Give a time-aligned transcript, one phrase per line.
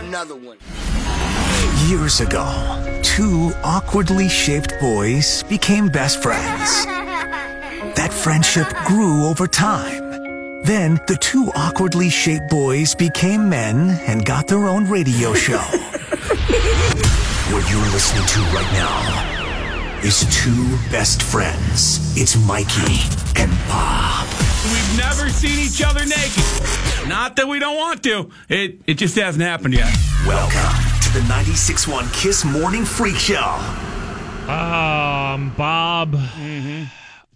[0.00, 0.56] another one.
[1.88, 6.86] Years ago, two awkwardly shaped boys became best friends.
[7.96, 10.62] That friendship grew over time.
[10.62, 15.58] Then the two awkwardly shaped boys became men and got their own radio show.
[17.52, 22.16] what you're listening to right now is two best friends.
[22.16, 23.00] It's Mikey
[23.40, 24.49] and Bob.
[24.64, 27.08] We've never seen each other naked.
[27.08, 28.30] Not that we don't want to.
[28.50, 29.88] It it just hasn't happened yet.
[30.26, 33.40] Welcome to the 96.1 Kiss Morning Freak Show.
[34.50, 36.14] Um, Bob,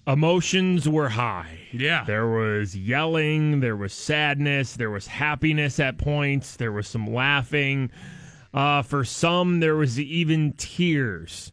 [0.06, 1.60] emotions were high.
[1.73, 2.05] Yeah.
[2.05, 7.91] There was yelling, there was sadness, there was happiness at points, there was some laughing.
[8.52, 11.52] Uh, for some, there was even tears.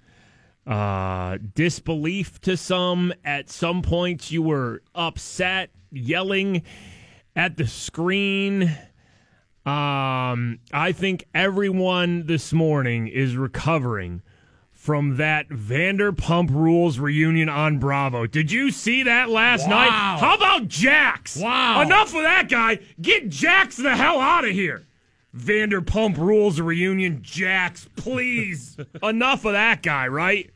[0.72, 3.14] Uh, disbelief to some.
[3.26, 6.62] At some points, you were upset, yelling
[7.36, 8.64] at the screen.
[9.66, 14.22] Um, I think everyone this morning is recovering
[14.72, 18.26] from that Vanderpump Rules reunion on Bravo.
[18.26, 19.76] Did you see that last Wow.
[19.76, 20.20] night?
[20.22, 21.36] How about Jax?
[21.36, 21.82] Wow.
[21.82, 22.80] Enough of that guy.
[23.02, 24.88] Get Jax the hell out of here.
[25.38, 28.78] Vanderpump Rules reunion, Jax, please.
[29.04, 30.50] Enough of that guy, right?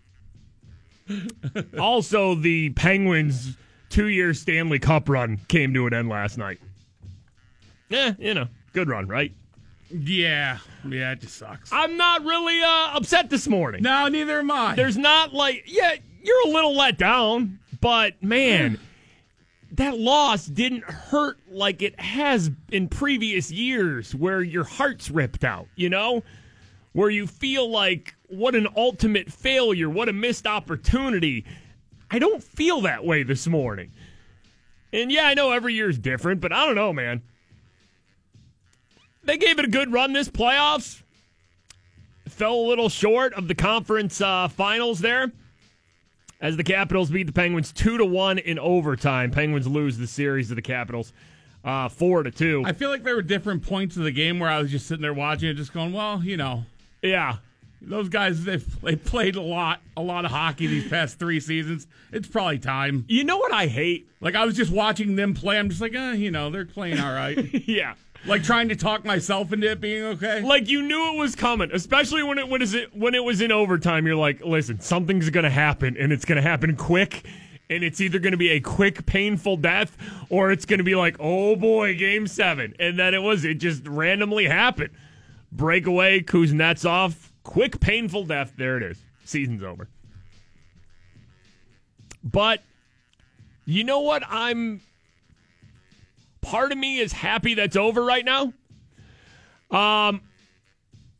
[1.79, 3.57] also, the Penguins'
[3.89, 6.59] two year Stanley Cup run came to an end last night.
[7.89, 9.33] Yeah, you know, good run, right?
[9.89, 10.57] Yeah.
[10.87, 11.71] Yeah, it just sucks.
[11.71, 13.83] I'm not really uh, upset this morning.
[13.83, 14.75] No, neither am I.
[14.75, 18.79] There's not like, yeah, you're a little let down, but man,
[19.73, 25.67] that loss didn't hurt like it has in previous years where your heart's ripped out,
[25.75, 26.23] you know?
[26.95, 31.43] Where you feel like, what an ultimate failure, what a missed opportunity.
[32.09, 33.91] I don't feel that way this morning.
[34.93, 37.21] And yeah, I know every year is different, but I don't know, man.
[39.25, 41.03] They gave it a good run this playoffs.
[42.29, 45.33] Fell a little short of the conference uh, finals there
[46.39, 49.31] as the Capitals beat the Penguins two to one in overtime.
[49.31, 51.11] Penguins lose the series to the Capitals
[51.65, 52.63] uh, four to two.
[52.65, 55.01] I feel like there were different points of the game where I was just sitting
[55.01, 56.63] there watching it, just going, well, you know,
[57.07, 57.37] yeah,
[57.81, 61.87] those guys they they played a lot, a lot of hockey these past three seasons.
[62.11, 63.05] It's probably time.
[63.07, 64.09] you know what I hate?
[64.21, 65.57] Like I was just watching them play.
[65.57, 67.37] I'm just like, eh, you know, they're playing all right.
[67.67, 67.95] yeah.
[68.25, 70.41] like trying to talk myself into it being okay.
[70.41, 73.41] Like you knew it was coming, especially when it when is it when it was
[73.41, 74.05] in overtime.
[74.07, 77.27] You're like, listen, something's gonna happen, and it's gonna happen quick,
[77.69, 79.95] and it's either gonna be a quick, painful death,
[80.29, 83.45] or it's gonna be like, oh boy, game seven, and then it was.
[83.45, 84.91] It just randomly happened.
[85.51, 88.53] Breakaway, Kuznetsov, quick, painful death.
[88.57, 88.97] There it is.
[89.23, 89.87] Season's over.
[92.23, 92.61] But
[93.65, 94.23] you know what?
[94.27, 94.81] I'm.
[96.41, 98.53] Part of me is happy that's over right now.
[99.71, 100.21] Um,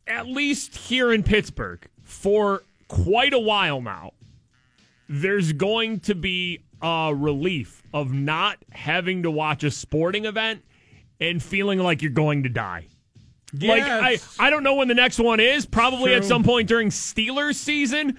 [0.06, 4.12] at least here in Pittsburgh, for quite a while now,
[5.08, 10.62] there's going to be a relief of not having to watch a sporting event
[11.20, 12.86] and feeling like you're going to die.
[13.60, 15.66] Like I, I don't know when the next one is.
[15.66, 18.18] Probably at some point during Steelers season.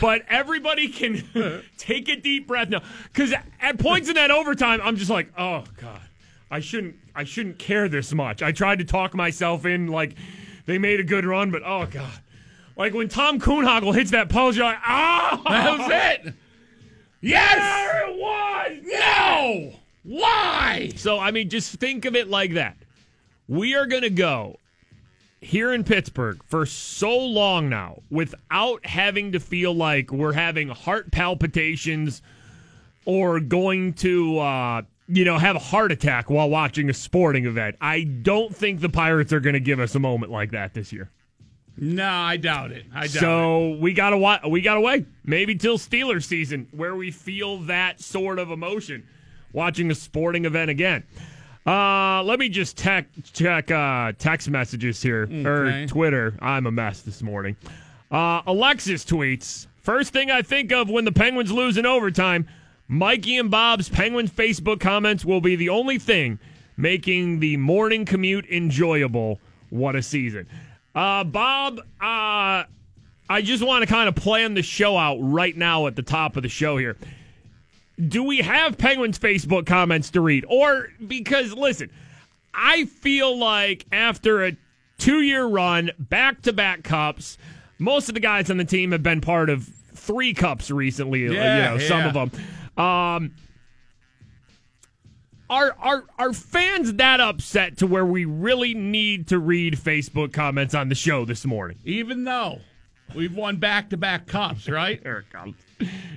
[0.00, 1.22] But everybody can
[1.78, 2.82] take a deep breath now,
[3.12, 6.00] because at points in that overtime, I'm just like, oh god,
[6.50, 8.42] I shouldn't, I shouldn't care this much.
[8.42, 10.14] I tried to talk myself in, like
[10.64, 12.20] they made a good run, but oh god,
[12.76, 16.34] like when Tom Kuhnhackl hits that post, you're like, oh, that was it.
[17.20, 18.78] yes, there it was.
[18.84, 19.72] No,
[20.04, 20.92] why?
[20.96, 22.76] So, I mean, just think of it like that.
[23.48, 24.58] We are going to go
[25.46, 31.12] here in Pittsburgh for so long now without having to feel like we're having heart
[31.12, 32.20] palpitations
[33.04, 37.76] or going to, uh, you know, have a heart attack while watching a sporting event.
[37.80, 40.92] I don't think the Pirates are going to give us a moment like that this
[40.92, 41.10] year.
[41.78, 42.86] No, I doubt it.
[42.92, 43.20] I doubt it.
[43.20, 48.00] So we gotta wa- we gotta wait maybe till Steelers season where we feel that
[48.00, 49.06] sort of emotion
[49.52, 51.04] watching a sporting event again.
[51.66, 56.34] Uh, let me just tech, check uh, text messages here or Twitter.
[56.40, 57.56] I'm a mess this morning.
[58.10, 62.46] Uh, Alexis tweets: First thing I think of when the Penguins lose in overtime,
[62.86, 66.38] Mikey and Bob's Penguins Facebook comments will be the only thing
[66.76, 69.40] making the morning commute enjoyable.
[69.70, 70.46] What a season.
[70.94, 72.64] Uh, Bob, uh,
[73.28, 76.36] I just want to kind of plan the show out right now at the top
[76.36, 76.96] of the show here.
[78.08, 80.44] Do we have Penguins Facebook comments to read?
[80.48, 81.90] Or because, listen,
[82.52, 84.56] I feel like after a
[84.98, 87.38] two year run, back to back cups,
[87.78, 91.72] most of the guys on the team have been part of three cups recently, Yeah,
[91.72, 92.84] you know, some of them.
[92.84, 93.34] Um,
[95.48, 100.74] are are are fans that upset to where we really need to read Facebook comments
[100.74, 101.78] on the show this morning?
[101.84, 102.60] Even though
[103.16, 105.00] we've won back to back cups, right?
[105.02, 105.56] Here it comes.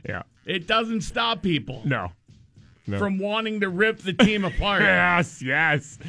[0.07, 0.23] Yeah.
[0.45, 2.11] It doesn't stop people No.
[2.87, 2.97] No.
[2.97, 4.81] from wanting to rip the team apart.
[4.81, 5.99] Yes, yes.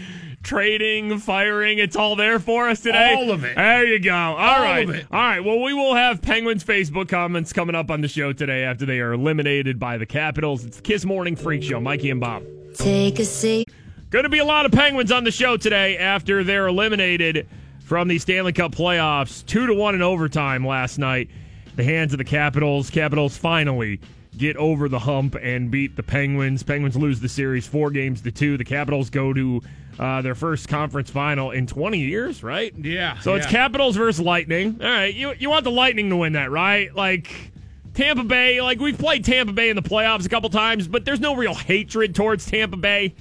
[0.42, 3.14] Trading, firing, it's all there for us today.
[3.14, 3.54] All of it.
[3.56, 4.14] There you go.
[4.14, 5.06] All All right, of it.
[5.12, 5.40] All right.
[5.40, 9.00] Well, we will have Penguins Facebook comments coming up on the show today after they
[9.00, 10.64] are eliminated by the Capitals.
[10.64, 11.80] It's the Kiss Morning Freak Show.
[11.80, 12.44] Mikey and Bob.
[12.74, 13.68] Take a seat.
[14.08, 17.46] Going to be a lot of Penguins on the show today after they're eliminated
[17.90, 19.44] from the Stanley Cup playoffs.
[19.44, 21.28] Two to one in overtime last night.
[21.74, 22.88] The hands of the Capitals.
[22.88, 23.98] Capitals finally
[24.36, 26.62] get over the hump and beat the Penguins.
[26.62, 28.56] Penguins lose the series four games to two.
[28.56, 29.60] The Capitals go to
[29.98, 32.72] uh, their first conference final in 20 years, right?
[32.78, 33.46] Yeah, So it's.
[33.46, 34.78] Capitals versus Lightning.
[34.80, 36.94] All right, you you want the Lightning to win that, right?
[36.94, 37.50] Like
[37.94, 41.18] Tampa Bay, like we've played Tampa Bay in the playoffs a couple times, but there's
[41.18, 43.16] no real hatred towards Tampa Bay.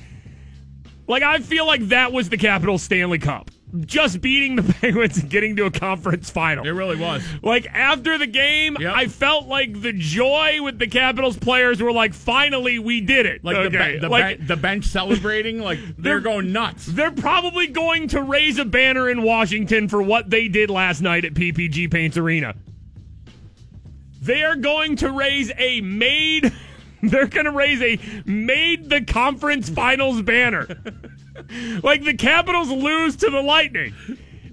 [1.08, 3.50] Like I feel like that was the Capitals Stanley Cup.
[3.86, 6.66] Just beating the Penguins and getting to a conference final.
[6.66, 7.24] It really was.
[7.44, 8.94] Like after the game, Yep.
[8.96, 13.44] I felt like the joy with the Capitals players were like, finally we did it.
[13.44, 13.94] Like the, Okay.
[13.94, 16.88] be- the, like the bench celebrating, like they're going nuts.
[16.88, 21.24] they're probably going to raise a banner in Washington for what they did last night
[21.26, 22.56] at PPG Paints Arena.
[24.22, 26.52] They are going to raise a made.
[27.02, 30.68] They're going to raise a made the conference finals banner.
[31.84, 33.94] like the Capitals lose to the Lightning.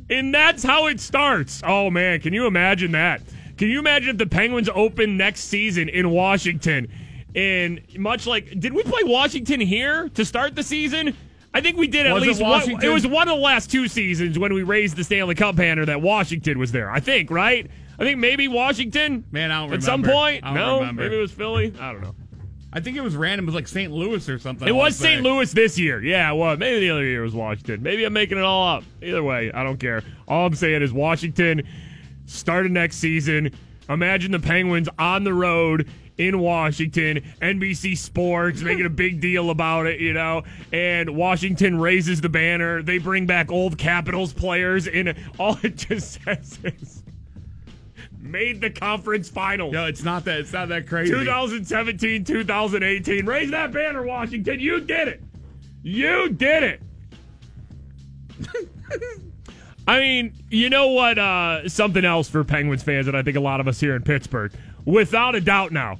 [0.08, 1.62] And that's how it starts.
[1.64, 3.22] Oh man, can you imagine that?
[3.56, 6.88] Can you imagine if the Penguins open next season in Washington?
[7.34, 11.16] And much like, did we play Washington here to start the season?
[11.52, 12.84] I think we did at Was it least one.
[12.84, 15.86] It was one of the last two seasons when we raised the Stanley Cup banner
[15.86, 16.90] that Washington was there.
[16.90, 17.70] I think, right?
[17.98, 19.24] I think maybe Washington.
[19.30, 21.02] Man, I don't At some point, I don't no, remember.
[21.02, 21.72] maybe it was Philly.
[21.80, 22.14] I don't know.
[22.72, 23.44] I think it was random.
[23.44, 23.92] It was like St.
[23.92, 24.68] Louis or something.
[24.68, 25.22] It I was St.
[25.22, 26.02] Louis this year.
[26.02, 26.58] Yeah, it was.
[26.58, 27.82] Maybe the other year was Washington.
[27.82, 28.84] Maybe I'm making it all up.
[29.02, 30.02] Either way, I don't care.
[30.28, 31.62] All I'm saying is Washington
[32.26, 33.52] started next season.
[33.88, 39.86] Imagine the Penguins on the road in Washington, NBC Sports making a big deal about
[39.86, 40.42] it, you know,
[40.72, 42.82] and Washington raises the banner.
[42.82, 47.02] They bring back old Capitals players, and all it just says is
[48.28, 49.72] made the conference finals.
[49.72, 50.40] No, it's not that.
[50.40, 51.12] It's not that crazy.
[51.12, 53.26] 2017, 2018.
[53.26, 54.60] Raise that banner, Washington.
[54.60, 55.22] You did it.
[55.82, 56.82] You did it.
[59.88, 61.18] I mean, you know what?
[61.18, 64.02] Uh, something else for Penguins fans, and I think a lot of us here in
[64.02, 64.52] Pittsburgh,
[64.84, 65.98] without a doubt now,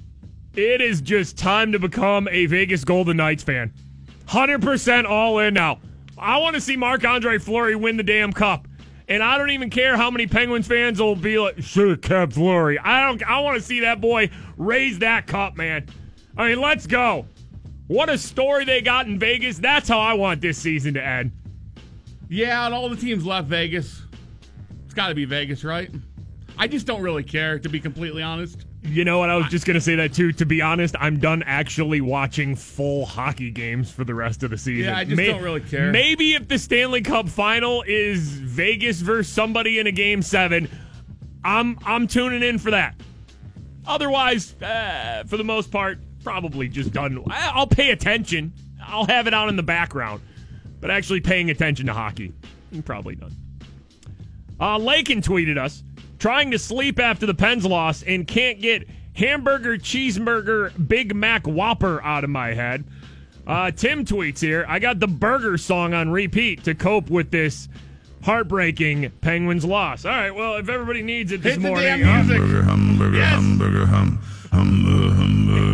[0.57, 3.73] it is just time to become a Vegas Golden Knights fan.
[4.27, 5.79] 100% all in now.
[6.19, 8.66] I want to see Marc Andre Fleury win the damn cup.
[9.09, 12.33] And I don't even care how many Penguins fans will be like, should have kept
[12.33, 12.79] Fleury.
[12.79, 15.87] I don't I want to see that boy raise that cup, man.
[16.37, 17.27] I mean, let's go.
[17.87, 19.59] What a story they got in Vegas.
[19.59, 21.31] That's how I want this season to end.
[22.29, 24.03] Yeah, and all the teams left Vegas.
[24.85, 25.89] It's got to be Vegas, right?
[26.59, 28.66] I just don't really care, to be completely honest.
[28.89, 29.31] You know what?
[29.31, 30.33] I was just going to say that too.
[30.33, 34.59] To be honest, I'm done actually watching full hockey games for the rest of the
[34.59, 34.93] season.
[34.93, 35.91] Yeah, I just don't really care.
[35.91, 40.69] Maybe if the Stanley Cup final is Vegas versus somebody in a game seven,
[41.45, 42.95] I'm I'm tuning in for that.
[43.87, 47.23] Otherwise, uh, for the most part, probably just done.
[47.31, 48.53] I'll pay attention.
[48.85, 50.23] I'll have it on in the background,
[50.81, 52.33] but actually paying attention to hockey,
[52.73, 53.35] I'm probably done.
[54.59, 55.83] Uh, Lakin tweeted us
[56.19, 62.03] trying to sleep after the Pens loss and can't get hamburger, cheeseburger, Big Mac Whopper
[62.03, 62.85] out of my head.
[63.47, 67.69] Uh, Tim tweets here I got the burger song on repeat to cope with this
[68.25, 70.05] heartbreaking Penguins loss.
[70.05, 72.39] All right, well, if everybody needs it this Hit the morning, damn uh, music.
[72.39, 73.31] Hamburger, hamburger, Yes.
[73.31, 74.21] hamburger, hum,
[74.51, 75.66] hamburger, hamburger, hamburger,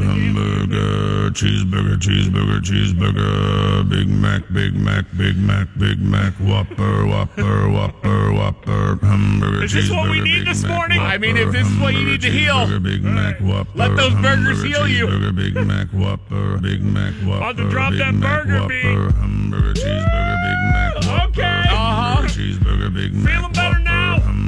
[1.32, 8.98] cheeseburger, cheeseburger, cheeseburger, Big Mac, Big Mac, Big Mac, Big Mac, Whopper, Whopper, Whopper, Whopper,
[9.02, 11.00] hamburger, Is this what we need Big this Mac, morning?
[11.00, 14.14] I mean, if this is what you need to heal, Big Mac, Whopper, let those
[14.14, 15.06] burgers heal you.
[15.32, 18.82] Big Mac, Whopper, Big Mac, Whopper, About to drop that burger beat.
[18.84, 21.62] Hamburger, cheeseburger, Big Mac, Whopper, Okay.
[21.70, 22.22] Uh-huh.
[22.28, 23.91] cheeseburger, Big Mac, Feeling better now.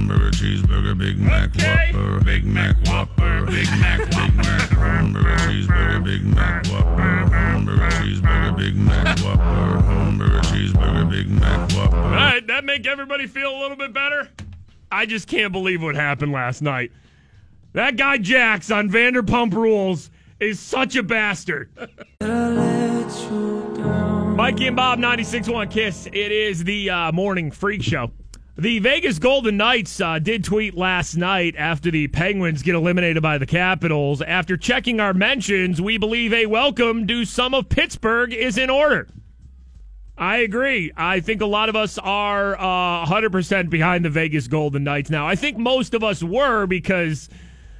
[0.05, 1.91] Hamburger, cheeseburger, Big Mac, Okay.
[1.95, 7.01] Whopper, Big Mac, Whopper, Big Mac, Whopper, hamburger, cheeseburger, Big Mac, Whopper,
[7.35, 11.97] hamburger, cheeseburger, Big Mac, Whopper, hamburger, cheeseburger, Big Mac, Whopper.
[11.97, 14.29] All right, that make everybody feel a little bit better?
[14.93, 16.93] I just can't believe what happened last night.
[17.73, 21.71] That guy Jax on Vanderpump Rules is such a bastard.
[24.37, 26.07] Mikey and Bob, 96.1 Kiss.
[26.09, 28.11] It is the uh, morning freak show.
[28.57, 33.37] The Vegas Golden Knights uh, did tweet last night after the Penguins get eliminated by
[33.37, 34.23] the Capitals.
[34.23, 39.09] After checking our mentions, we believe a welcome to some of Pittsburgh is in order.
[40.17, 40.93] I agree.
[40.97, 45.27] I think a lot of us are uh, 100% behind the Vegas Golden Knights now.
[45.27, 47.29] I think most of us were because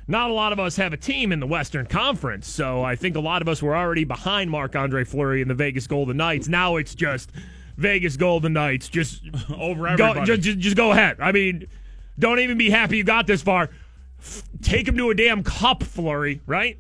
[0.09, 2.49] not a lot of us have a team in the Western Conference.
[2.49, 5.55] So I think a lot of us were already behind Marc Andre Fleury and the
[5.55, 6.49] Vegas Golden Knights.
[6.49, 7.31] Now it's just
[7.77, 8.89] Vegas Golden Knights.
[8.89, 9.23] Just
[9.57, 10.27] Over go, everybody.
[10.27, 11.17] just, just, just go ahead.
[11.21, 11.67] I mean,
[12.19, 13.71] don't even be happy you got this far.
[14.21, 16.79] F- Take him to a damn cup, Fleury, right?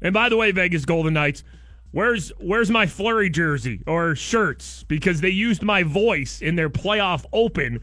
[0.00, 1.42] And by the way, Vegas Golden Knights,
[1.90, 4.84] where's where's my Fleury jersey or shirts?
[4.84, 7.80] Because they used my voice in their playoff open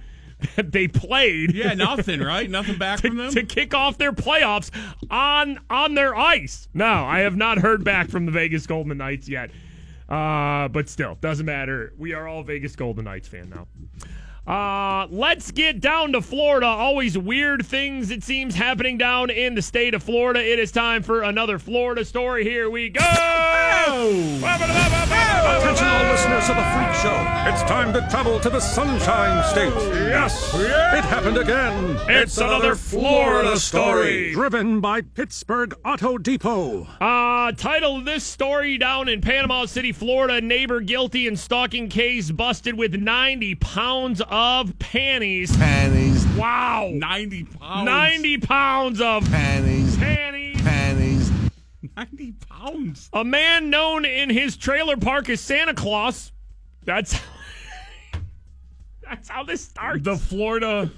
[0.55, 2.49] that they played yeah, nothing, right?
[2.49, 3.31] Nothing back from them.
[3.31, 4.69] to kick off their playoffs
[5.09, 6.67] on on their ice.
[6.73, 9.51] No, I have not heard back from the Vegas Golden Knights yet.
[10.07, 11.93] Uh, but still, doesn't matter.
[11.97, 13.67] We are all Vegas Golden Knights fan now.
[14.47, 16.67] Uh, let's get down to Florida.
[16.67, 20.39] Always weird things, it seems, happening down in the state of Florida.
[20.39, 22.43] It is time for another Florida story.
[22.43, 23.01] Here we go.
[25.45, 27.15] Attention all listeners of the Freak Show.
[27.49, 29.73] It's time to travel to the Sunshine State.
[30.09, 30.53] Yes.
[30.53, 31.97] It happened again.
[32.07, 34.31] It's another Florida story.
[34.31, 36.87] Driven by Pittsburgh Auto Depot.
[37.01, 40.39] Uh, title of this story down in Panama City, Florida.
[40.39, 45.55] Neighbor guilty in stalking case busted with 90 pounds of panties.
[45.55, 46.89] panties, Wow.
[46.93, 47.85] 90 pounds.
[47.85, 50.61] 90 pounds of panties, panties.
[50.61, 51.31] panties.
[51.95, 53.09] 90 pounds.
[53.13, 56.33] A man known in his trailer park as Santa Claus.
[56.83, 57.17] That's
[59.03, 60.03] That's how this starts.
[60.03, 60.91] The Florida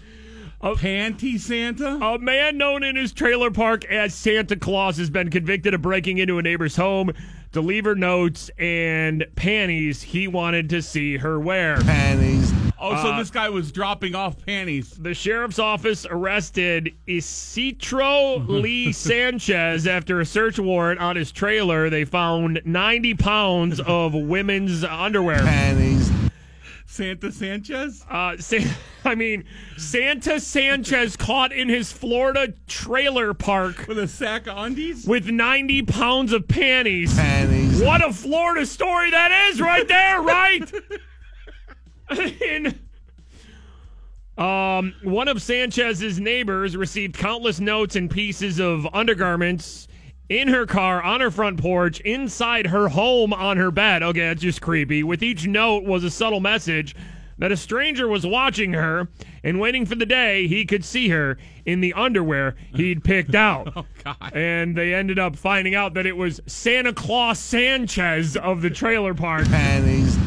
[0.63, 2.03] panty Santa.
[2.03, 6.17] A man known in his trailer park as Santa Claus has been convicted of breaking
[6.17, 7.11] into a neighbor's home
[7.51, 11.77] to leave her notes and panties he wanted to see her wear.
[11.81, 12.46] panties,
[12.79, 14.91] Oh, so this guy was dropping off panties.
[14.91, 21.89] The sheriff's office arrested Isidro Lee Sanchez after a search warrant on his trailer.
[21.89, 25.39] They found 90 pounds of women's underwear.
[25.39, 26.11] panties,
[26.85, 28.05] Santa Sanchez?
[28.09, 28.57] Uh, Sa-
[29.05, 29.45] I mean,
[29.77, 35.05] Santa Sanchez caught in his Florida trailer park With a sack of undies?
[35.05, 37.15] with 90 pounds of panties.
[37.15, 40.71] panties, What a Florida story that is right there, right?
[42.11, 42.79] In-
[44.37, 49.87] um, one of Sanchez's neighbors received countless notes and pieces of undergarments
[50.29, 54.03] in her car, on her front porch, inside her home, on her bed.
[54.03, 55.01] Okay, that's just creepy.
[55.01, 56.95] With each note was a subtle message
[57.39, 59.07] that a stranger was watching her
[59.43, 63.73] and waiting for the day he could see her in the underwear he'd picked out.
[63.77, 64.33] Oh, God.
[64.33, 69.13] And they ended up finding out that it was Santa Claus Sanchez of the trailer
[69.13, 69.45] park.
[69.47, 70.17] panties,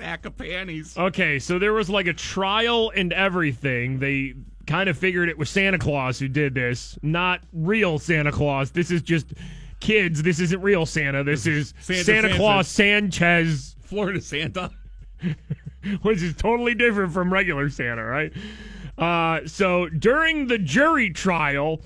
[0.00, 0.96] Sack of panties.
[0.96, 3.98] Okay, so there was like a trial and everything.
[3.98, 4.34] They
[4.66, 8.70] kind of figured it was Santa Claus who did this, not real Santa Claus.
[8.70, 9.34] This is just
[9.80, 10.22] kids.
[10.22, 11.24] This isn't real Santa.
[11.24, 12.36] This is Santa Santa Sanchez.
[12.36, 14.70] Claus Sanchez, Florida Santa.
[16.02, 18.32] which is totally different from regular Santa, right?
[18.98, 21.80] Uh, so during the jury trial,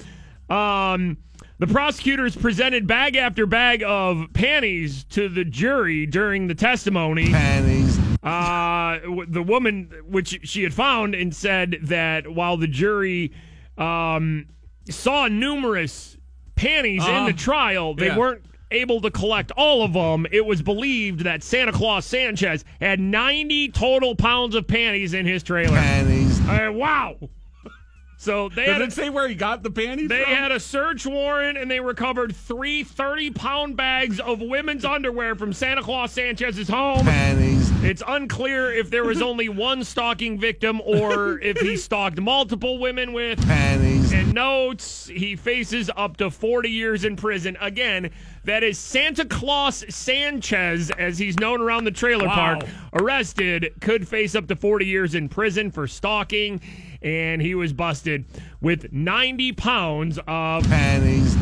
[0.50, 1.16] um,
[1.58, 7.30] the prosecutors presented bag after bag of panties to the jury during the testimony.
[7.30, 7.83] panties,
[8.24, 13.32] uh, the woman, which she had found, and said that while the jury
[13.78, 14.46] um,
[14.88, 16.16] saw numerous
[16.56, 18.16] panties in Uh, the trial, they yeah.
[18.18, 20.26] weren't able to collect all of them.
[20.32, 25.42] It was believed that Santa Claus Sanchez had 90 total pounds of panties in his
[25.42, 25.76] trailer.
[25.76, 27.16] panties, Uh, wow.
[28.24, 30.32] So they had Does a, it say where he got the panties they from?
[30.32, 35.52] had a search warrant and they recovered three 30 pound bags of women's underwear from
[35.52, 37.04] Santa Claus Sanchez's home.
[37.04, 42.78] panties, It's unclear if there was only one stalking victim or if he stalked multiple
[42.78, 45.06] women with panties, and notes.
[45.06, 47.58] He faces up to 40 years in prison.
[47.60, 48.10] Again,
[48.44, 52.34] that is Santa Claus Sanchez, as he's known around the trailer Wow.
[52.34, 52.64] park,
[52.94, 56.60] arrested, could face up to 40 years in prison for stalking,
[57.04, 58.24] and he was busted
[58.60, 61.36] with 90 pounds of panties,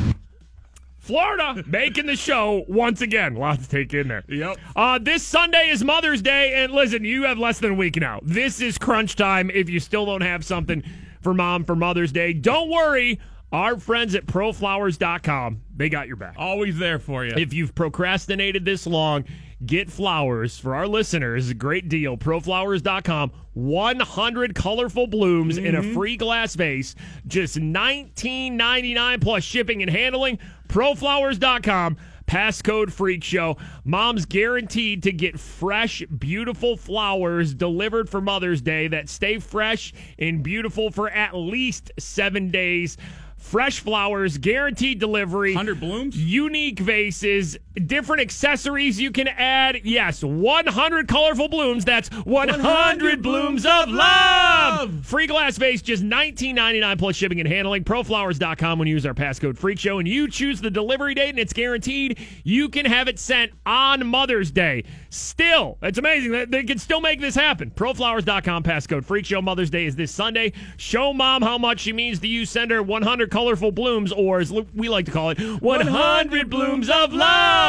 [0.98, 3.34] Florida making the show once again.
[3.34, 4.24] Lots to take in there.
[4.28, 4.58] Yep.
[4.76, 8.20] Uh, this Sunday is Mother's Day, and listen, you have less than a week now.
[8.22, 9.50] This is crunch time.
[9.50, 10.82] If you still don't have something
[11.20, 13.20] for mom for Mother's Day, don't worry.
[13.52, 16.36] Our friends at proflowers.com, they got your back.
[16.38, 17.34] Always there for you.
[17.36, 19.24] If you've procrastinated this long,
[19.66, 21.52] get flowers for our listeners.
[21.52, 22.16] Great deal.
[22.16, 23.32] Proflowers.com.
[23.54, 25.94] 100 colorful blooms in a mm-hmm.
[25.94, 26.94] free glass vase.
[27.26, 30.38] Just $19.99 plus shipping and handling.
[30.68, 31.96] Proflowers.com.
[32.26, 33.58] Passcode Freak Show.
[33.84, 40.42] Mom's guaranteed to get fresh, beautiful flowers delivered for Mother's Day that stay fresh and
[40.42, 42.96] beautiful for at least seven days.
[43.36, 45.50] Fresh flowers, guaranteed delivery.
[45.50, 46.16] 100 blooms?
[46.16, 49.80] Unique vases, different accessories you can add.
[49.84, 51.84] Yes, 100 colorful blooms.
[51.84, 55.04] That's 100, blooms of love.
[55.04, 57.84] Free glass vase, just $19.99 plus shipping and handling.
[57.84, 61.38] Proflowers.com when you use our passcode Freak Show and you choose the delivery date and
[61.38, 64.84] it's guaranteed you can have it sent on Mother's Day.
[65.10, 67.70] Still, it's amazing that they can still make this happen.
[67.70, 69.42] Proflowers.com passcode Freak Show.
[69.42, 70.52] Mother's Day is this Sunday.
[70.76, 72.44] Show mom how much she means to you.
[72.44, 77.12] Send her 100 colorful blooms, or as we like to call it, 100 blooms of
[77.12, 77.61] love.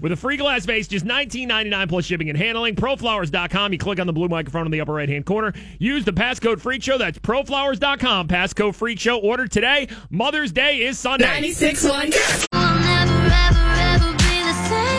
[0.00, 2.74] With a free glass vase, just $19.99 plus shipping and handling.
[2.74, 3.72] Proflowers.com.
[3.72, 5.52] You click on the blue microphone in the upper right hand corner.
[5.78, 6.98] Use the passcode Freak Show.
[6.98, 8.28] That's proflowers.com.
[8.28, 9.18] Passcode Freak Show.
[9.18, 9.88] Order today.
[10.10, 11.26] Mother's Day is Sunday.
[11.26, 12.50] 96.1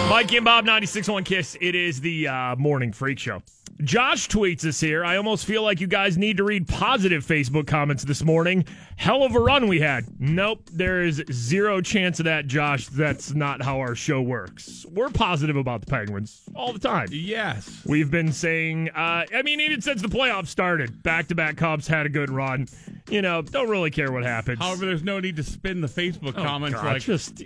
[0.10, 1.58] Mikey and Bob, 96.1 Kiss.
[1.62, 3.42] It is the uh, morning freak show.
[3.84, 5.04] Josh tweets us here.
[5.04, 8.66] I almost feel like you guys need to read positive Facebook comments this morning.
[8.96, 10.06] Hell of a run we had.
[10.20, 12.88] Nope, there is zero chance of that, Josh.
[12.88, 14.86] That's not how our show works.
[14.92, 17.08] We're positive about the Penguins all the time.
[17.12, 17.84] Yes.
[17.86, 21.88] We've been saying, uh, I mean, even since the playoffs started, back to back Cubs
[21.88, 22.68] had a good run.
[23.10, 24.60] You know, don't really care what happens.
[24.60, 27.42] However, there's no need to spin the Facebook Oh, comments God, like just.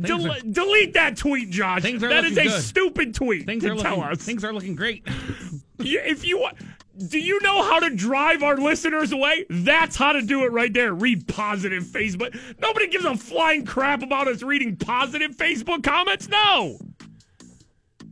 [0.00, 1.82] Del- delete that tweet, Josh.
[1.82, 2.62] That is a good.
[2.62, 4.18] stupid tweet things to are tell looking us.
[4.18, 5.06] things are looking great.
[5.76, 6.56] If you want,
[7.08, 9.44] do you know how to drive our listeners away?
[9.50, 10.94] That's how to do it right there.
[10.94, 12.38] Read positive Facebook.
[12.60, 16.28] Nobody gives a flying crap about us reading positive Facebook comments.
[16.28, 16.78] No.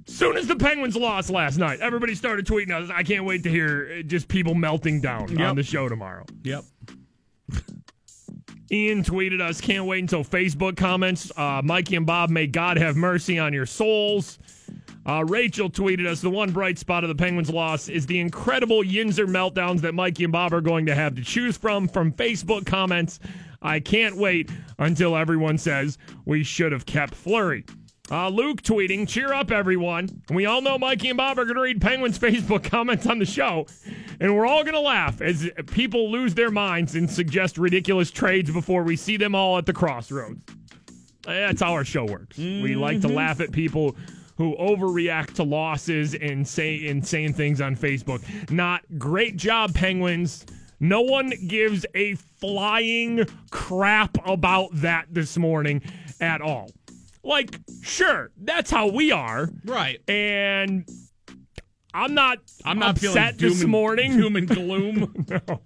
[0.08, 2.90] Soon as the Penguins lost last night, everybody started tweeting us.
[2.92, 6.26] I can't wait to hear just people melting down on the show tomorrow.
[6.42, 6.64] yep.
[8.72, 11.30] Ian tweeted us, can't wait until Facebook comments.
[11.36, 14.38] Uh, Mikey and Bob, may God have mercy on your souls.
[15.04, 18.82] Uh, Rachel tweeted us, the one bright spot of the Penguins' loss is the incredible
[18.82, 22.64] Yinzer meltdowns that Mikey and Bob are going to have to choose from from Facebook
[22.64, 23.20] comments.
[23.60, 27.64] I can't wait until everyone says we should have kept Fleury.
[28.12, 30.22] Uh, Luke tweeting, cheer up, everyone.
[30.28, 33.24] We all know Mikey and Bob are going to read Penguins' Facebook comments on the
[33.24, 33.66] show,
[34.20, 38.50] and we're all going to laugh as people lose their minds and suggest ridiculous trades
[38.50, 40.42] before we see them all at the crossroads.
[41.24, 42.36] That's how our show works.
[42.36, 43.96] We like to laugh at people
[44.36, 48.50] who overreact to losses and say insane things on Facebook.
[48.50, 50.44] Not great job, Penguins.
[50.80, 55.80] No one gives a flying crap about that this morning
[56.20, 56.68] at all.
[57.24, 59.48] Like, sure, that's how we are.
[59.64, 60.00] Right.
[60.08, 60.88] And
[61.94, 64.16] I'm not I'm not feeling upset doom this and, morning.
[64.16, 65.26] doom and gloom.
[65.28, 65.60] no.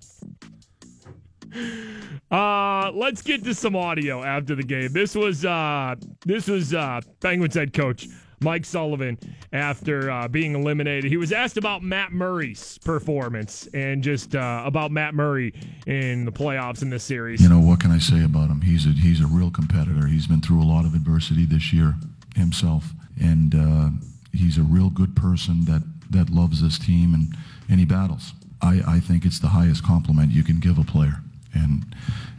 [2.31, 4.93] Uh, let's get to some audio after the game.
[4.93, 8.07] This was uh, this was uh, Penguins head coach
[8.41, 9.19] Mike Sullivan
[9.57, 11.11] after uh, being eliminated.
[11.11, 15.55] He was asked about Matt Murray's performance and just uh, about Matt Murray
[15.87, 17.41] in the playoffs in this series.
[17.41, 18.61] You know what can I say about him?
[18.61, 20.07] He's a he's a real competitor.
[20.07, 21.95] He's been through a lot of adversity this year
[22.37, 23.89] himself, and uh,
[24.33, 27.35] he's a real good person that that loves this team and
[27.69, 28.33] and he battles.
[28.63, 31.23] I, I think it's the highest compliment you can give a player,
[31.55, 31.95] and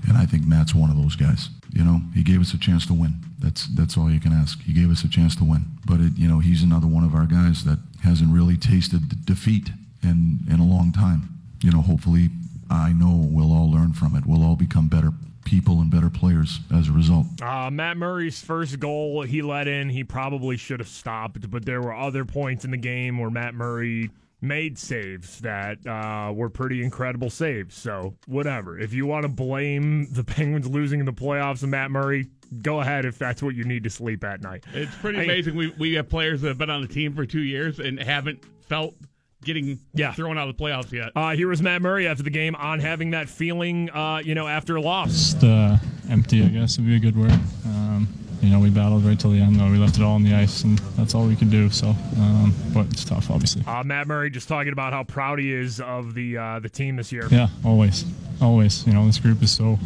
[0.08, 1.50] and I think Matt's one of those guys.
[1.74, 3.16] You know, he gave us a chance to win.
[3.40, 4.62] That's that's all you can ask.
[4.64, 7.14] He gave us a chance to win, but it, you know he's another one of
[7.14, 9.70] our guys that hasn't really tasted defeat
[10.04, 11.30] in in a long time.
[11.62, 12.30] You know, hopefully,
[12.70, 14.26] I know we'll all learn from it.
[14.26, 15.12] We'll all become better
[15.48, 17.26] people and better players as a result.
[17.42, 21.82] Uh, Matt Murray's first goal he let in, he probably should have stopped, but there
[21.82, 24.10] were other points in the game where Matt Murray
[24.42, 27.76] made saves that uh, were pretty incredible saves.
[27.76, 28.78] So, whatever.
[28.78, 32.28] If you want to blame the Penguins losing in the playoffs and Matt Murray,
[32.62, 34.64] go ahead if that's what you need to sleep at night.
[34.74, 35.56] It's pretty I- amazing.
[35.56, 38.44] We we have players that have been on the team for two years and haven't
[38.68, 38.96] felt
[39.44, 40.12] getting Yeah.
[40.14, 41.12] thrown out of the playoffs yet.
[41.16, 44.48] Uh, here was Matt Murray after the game on having that feeling, uh, you know,
[44.48, 45.10] after a loss.
[45.34, 45.78] just uh,
[46.10, 47.32] empty, I guess would be a good word.
[47.66, 48.08] Um,
[48.42, 49.70] you know, we battled right till the end, though.
[49.72, 51.70] We left it all on the ice, and that's all we could do.
[51.70, 53.64] So, um, but it's tough, obviously.
[53.66, 56.96] Uh, Matt Murray just talking about how proud he is of the uh, the team
[56.98, 57.28] this year.
[57.32, 58.06] Yeah, always,
[58.42, 58.86] always.
[58.86, 59.80] You know, this group is so,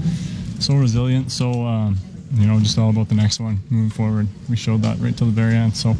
[0.60, 1.32] so resilient.
[1.32, 1.98] So, um,
[2.34, 4.28] you know, just all about the next one, moving forward.
[4.50, 5.76] We showed that right till the very end.
[5.76, 5.96] So,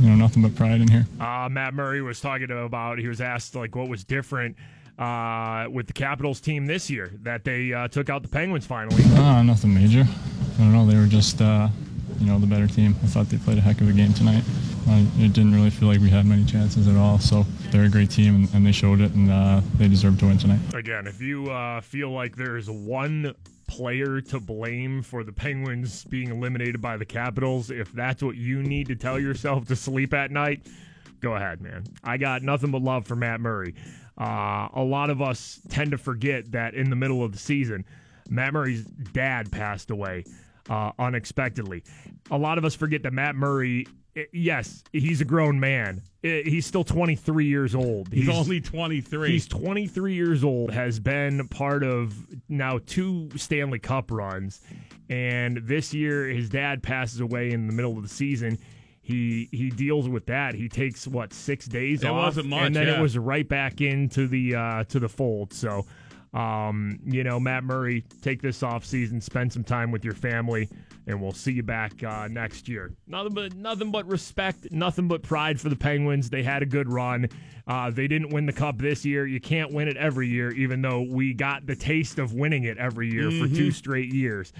[0.00, 1.06] you know, nothing but pride in here.
[1.20, 2.98] Uh, Matt Murray was talking about.
[2.98, 4.56] He was asked like what was different
[4.98, 9.02] uh, with the Capitals team this year that they uh, took out the Penguins finally.
[9.14, 10.06] Ah, nothing major.
[10.54, 10.86] I don't know.
[10.86, 11.68] They were just, uh,
[12.18, 12.94] you know, the better team.
[13.02, 14.44] I thought they played a heck of a game tonight.
[14.88, 17.18] Uh, it didn't really feel like we had many chances at all.
[17.18, 20.26] So they're a great team, and, and they showed it, and uh, they deserve to
[20.26, 20.60] win tonight.
[20.74, 23.34] Again, if you uh, feel like there's one
[23.70, 28.62] player to blame for the Penguins being eliminated by the Capitals, if that's what you
[28.64, 30.66] need to tell yourself to sleep at night,
[31.20, 31.84] go ahead, man.
[32.02, 33.76] I got nothing but love for Matt Murray.
[34.18, 37.84] Uh, a lot of us tend to forget that in the middle of the season,
[38.28, 40.24] Matt Murray's dad passed away
[40.68, 41.84] uh, unexpectedly.
[42.30, 43.86] A lot of us forget that Matt Murray,
[44.32, 46.02] yes, he's a grown man.
[46.22, 48.12] He's still 23 years old.
[48.12, 49.30] He's, only 23.
[49.30, 52.14] He's 23 years old, has been part of
[52.48, 54.60] now two Stanley Cup runs,
[55.08, 58.58] and this year his dad passes away in the middle of the season.
[59.00, 60.54] He he deals with that.
[60.54, 62.98] He takes what six days It off, wasn't much, and then yeah.
[62.98, 65.52] it was right back into the uh, to the fold.
[65.54, 65.86] So,
[66.34, 70.68] um, you know, Matt Murray, take this off season, spend some time with your family,
[71.06, 72.94] and we'll see you back uh, next year.
[73.06, 76.30] Nothing but nothing but respect, nothing but pride for the Penguins.
[76.30, 77.28] They had a good run.
[77.66, 79.26] Uh, they didn't win the cup this year.
[79.26, 82.78] You can't win it every year, even though we got the taste of winning it
[82.78, 84.52] every year for two straight years,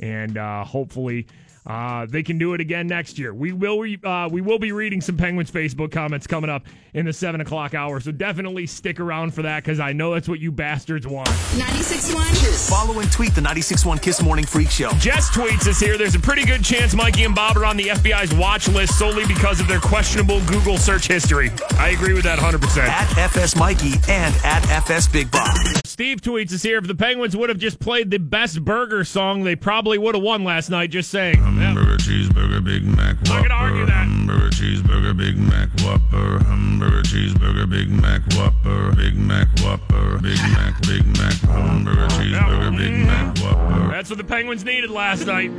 [0.00, 1.26] and uh, hopefully.
[1.68, 3.34] Uh, they can do it again next year.
[3.34, 7.04] We will re- uh, we will be reading some Penguins Facebook comments coming up in
[7.04, 8.00] the seven o'clock hour.
[8.00, 11.28] So definitely stick around for that because I know that's what you bastards want.
[11.28, 14.90] 96.1 Follow and tweet the 96.1 Kiss Morning Freak Show.
[14.92, 15.98] Jess tweets us here.
[15.98, 19.26] There's a pretty good chance Mikey and Bob are on the FBI's watch list solely
[19.26, 21.50] because of their questionable Google search history.
[21.72, 22.78] I agree with that 100%.
[22.78, 25.54] At FS Mikey and at FS Big Bob.
[25.84, 26.78] Steve tweets us here.
[26.78, 30.24] If the Penguins would have just played the best burger song, they probably would have
[30.24, 30.90] won last night.
[30.90, 31.36] Just saying.
[31.36, 31.57] Yeah.
[31.58, 33.30] Hamburger, cheeseburger, Big Mac, Whopper.
[33.30, 34.06] Not gonna argue that.
[34.08, 36.44] Hamburger, cheeseburger, Big Mac, Whopper.
[36.44, 38.94] Hamburger, cheeseburger, Big Mac, Whopper.
[38.96, 40.18] Big Mac, Whopper.
[40.18, 43.90] Big Mac, Big Mac, Hamburger, cheeseburger, Big Mac, Whopper.
[43.90, 45.50] That's what the Penguins needed last night.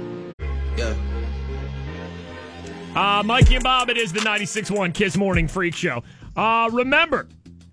[0.78, 0.96] Yeah.
[2.96, 6.04] Uh, Mikey and Bob, it is the 96.1 Kiss Morning Freak Show.
[6.36, 7.28] Uh, remember,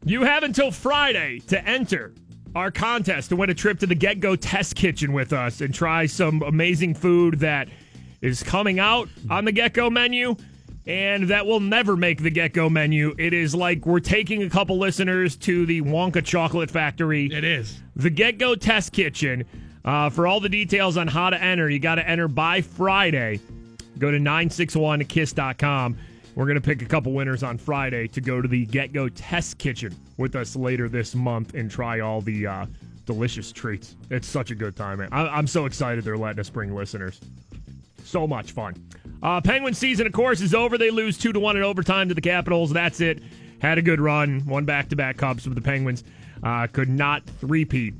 [0.05, 2.12] you have until Friday to enter
[2.55, 6.07] our contest to win a trip to the GetGo Test Kitchen with us and try
[6.07, 7.69] some amazing food that
[8.27, 10.37] is coming out on the GetGo menu
[10.87, 13.15] and that will never make the GetGo menu.
[13.19, 17.81] It is like we're taking a couple listeners to the Wonka Chocolate Factory it is.
[17.97, 19.45] the GetGo Test Kitchen.
[19.85, 23.39] Uh, for all the details on how to enter, you got to enter by Friday.
[23.99, 25.97] Go to 961kiss.com.
[26.35, 29.09] We're going to pick a couple winners on Friday to go to the Get Go
[29.09, 32.67] Test Kitchen with us later this month and try all the uh,
[33.07, 33.95] delicious treats.
[34.11, 35.09] It's such a good time, man.
[35.12, 37.21] I- I'm so excited they're letting us bring listeners.
[38.07, 38.75] So much fun.
[39.23, 40.79] Uh, Penguin season, of course, is over.
[40.79, 42.73] They lose two to one in overtime to the Capitals.
[42.73, 43.21] That's it.
[43.61, 44.45] Had a good run.
[44.47, 46.05] Won back to back cups with the Penguins.
[46.42, 47.95] Uh, could not three-peat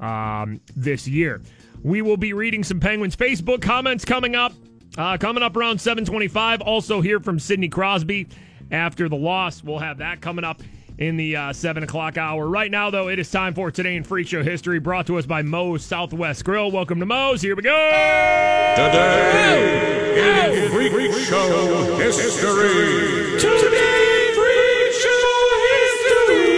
[0.00, 1.40] um, this year.
[1.82, 4.52] We will be reading some Penguins Facebook comments coming up.
[4.96, 6.60] Uh, coming up around 725.
[6.60, 8.26] Also hear from Sidney Crosby
[8.70, 9.62] after the loss.
[9.62, 10.60] We'll have that coming up
[10.98, 12.46] in the uh, 7 o'clock hour.
[12.48, 15.26] Right now, though, it is time for Today in Freak Show History, brought to us
[15.26, 16.70] by Moe's Southwest Grill.
[16.70, 17.40] Welcome to Moe's.
[17.40, 17.70] Here we go.
[18.76, 23.38] Today in Freak Show History.
[23.38, 25.38] Today Freak Show
[25.70, 26.56] History.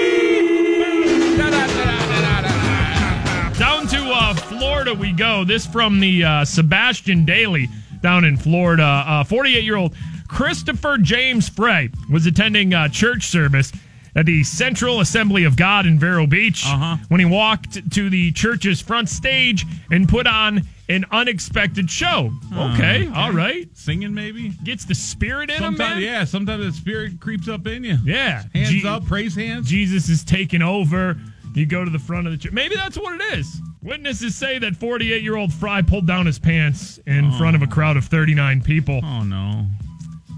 [3.59, 5.45] Down to uh, Florida we go.
[5.45, 7.69] This from the uh, Sebastian Daily
[8.01, 9.23] down in Florida.
[9.29, 9.95] 48 year old
[10.29, 13.71] Christopher James Frey was attending uh, church service
[14.17, 16.97] at the Central Assembly of God in Vero Beach Uh-huh.
[17.09, 22.33] when he walked to the church's front stage and put on an unexpected show.
[22.57, 23.69] okay, all right.
[23.75, 24.49] Singing maybe?
[24.65, 26.01] Gets the spirit in him, man.
[26.03, 27.99] yeah, sometimes the spirit creeps up in you.
[28.05, 28.43] Yeah.
[28.55, 29.69] Hands Je- up, praise hands.
[29.69, 31.17] Jesus is taking over.
[31.55, 32.53] You go to the front of the church.
[32.53, 33.61] Maybe that's what it is.
[33.83, 37.67] Witnesses say that 48 year old Fry pulled down his pants in front of a
[37.67, 39.67] crowd of 39 people oh, no.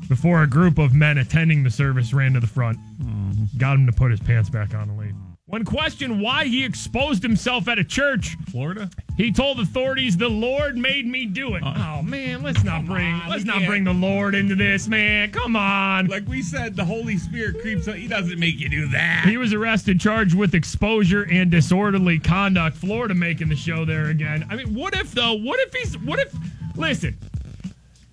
[0.09, 2.79] Before a group of men attending the service ran to the front.
[3.01, 3.59] Mm-hmm.
[3.59, 5.15] Got him to put his pants back on and leave.
[5.47, 8.89] When questioned why he exposed himself at a church, Florida?
[9.19, 11.99] he told authorities, "The Lord made me do it." Uh-uh.
[11.99, 13.67] oh man, let's not bring on, let's we not can't.
[13.67, 15.31] bring the Lord into this, man.
[15.31, 16.07] Come on.
[16.07, 17.97] Like we said, the Holy Spirit creeps up.
[17.97, 19.27] He doesn't make you do that.
[19.29, 22.79] He was arrested, charged with exposure and disorderly conduct.
[22.79, 24.47] Florida making the show there again.
[24.49, 25.35] I mean, what if though?
[25.35, 25.99] What if he's?
[25.99, 26.35] What if?
[26.77, 27.19] Listen,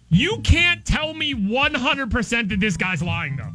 [0.09, 3.53] you can't tell me 100% that this guy's lying though.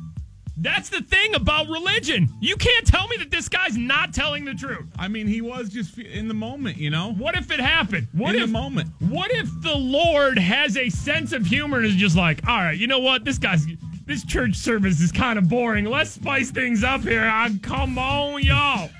[0.56, 2.32] That's the thing about religion.
[2.40, 4.86] You can't tell me that this guy's not telling the truth.
[4.96, 7.12] I mean, he was just in the moment, you know?
[7.14, 8.06] What if it happened?
[8.12, 8.90] What in if the moment.
[9.00, 12.78] What if the Lord has a sense of humor and is just like, all right,
[12.78, 13.24] you know what?
[13.24, 13.66] This guy's
[14.06, 15.86] this church service is kind of boring.
[15.86, 17.24] Let's spice things up here.
[17.24, 18.90] Ah, come on, y'all.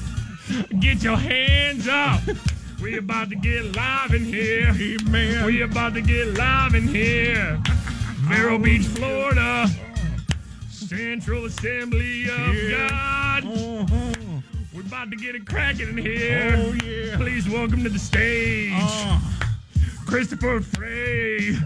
[0.80, 2.22] Get your hands up.
[2.82, 4.68] We about to get live in here.
[4.70, 5.44] Amen.
[5.44, 7.60] We about to get live in here.
[8.28, 9.68] Vero Beach, Florida.
[10.70, 12.88] Central Assembly of Yeah.
[12.88, 13.44] God.
[13.46, 14.40] Uh-huh.
[14.72, 16.54] We about to get it cracking in here.
[16.56, 17.16] Oh, yeah.
[17.16, 19.20] Please welcome to the stage, Oh.
[20.06, 21.56] Christopher Frey.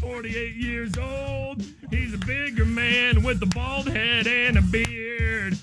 [0.00, 1.62] 48 years old.
[1.90, 5.58] He's a bigger man with a bald head and a beard.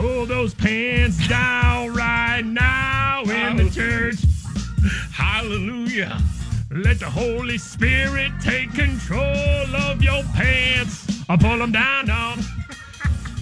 [0.00, 4.16] Pull those pants down right now in the church.
[5.12, 6.18] Hallelujah.
[6.70, 11.22] Let the Holy Spirit take control of your pants.
[11.28, 12.38] I pull them down, down.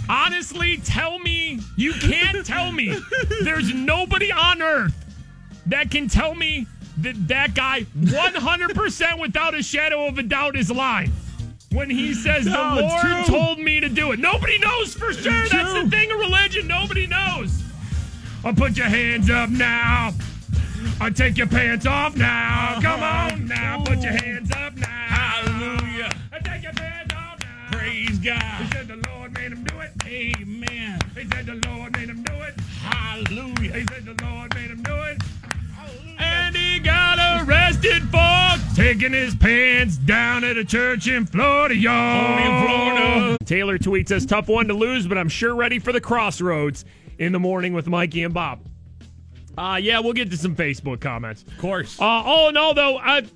[0.09, 2.99] Honestly, tell me, you can't tell me.
[3.43, 4.97] There's nobody on earth
[5.67, 6.67] that can tell me
[6.97, 11.13] that that guy 100% without a shadow of a doubt is lying.
[11.73, 13.25] When he says No, the Lord true.
[13.27, 14.19] told me to do it.
[14.19, 15.33] Nobody knows for sure.
[15.49, 16.67] That's the thing of religion.
[16.67, 17.63] Nobody knows.
[18.45, 20.15] I'll put your hands up now.
[21.01, 22.79] I'll take your pants off now.
[22.81, 23.83] Come on now.
[23.85, 24.87] Put your hands up now.
[24.87, 26.11] Hallelujah.
[26.33, 27.79] I take your pants off now.
[27.79, 28.43] Praise God.
[28.43, 29.93] He said the Lord made him do it.
[30.07, 31.01] Amen.
[31.15, 32.59] He said the Lord made him do it.
[32.83, 33.73] Hallelujah.
[33.75, 35.19] He said the Lord made him do it.
[36.49, 42.39] And he got arrested for taking his pants down at a church in Florida, y'all.
[42.39, 43.37] In Florida.
[43.45, 46.87] Taylor tweets us, tough one to lose, but I'm sure ready for the crossroads
[47.19, 48.61] in the morning with Mikey and Bob.
[49.59, 51.43] Uh, yeah, we'll get to some Facebook comments.
[51.43, 52.01] Of course.
[52.01, 53.29] Uh, all in all, though, I'm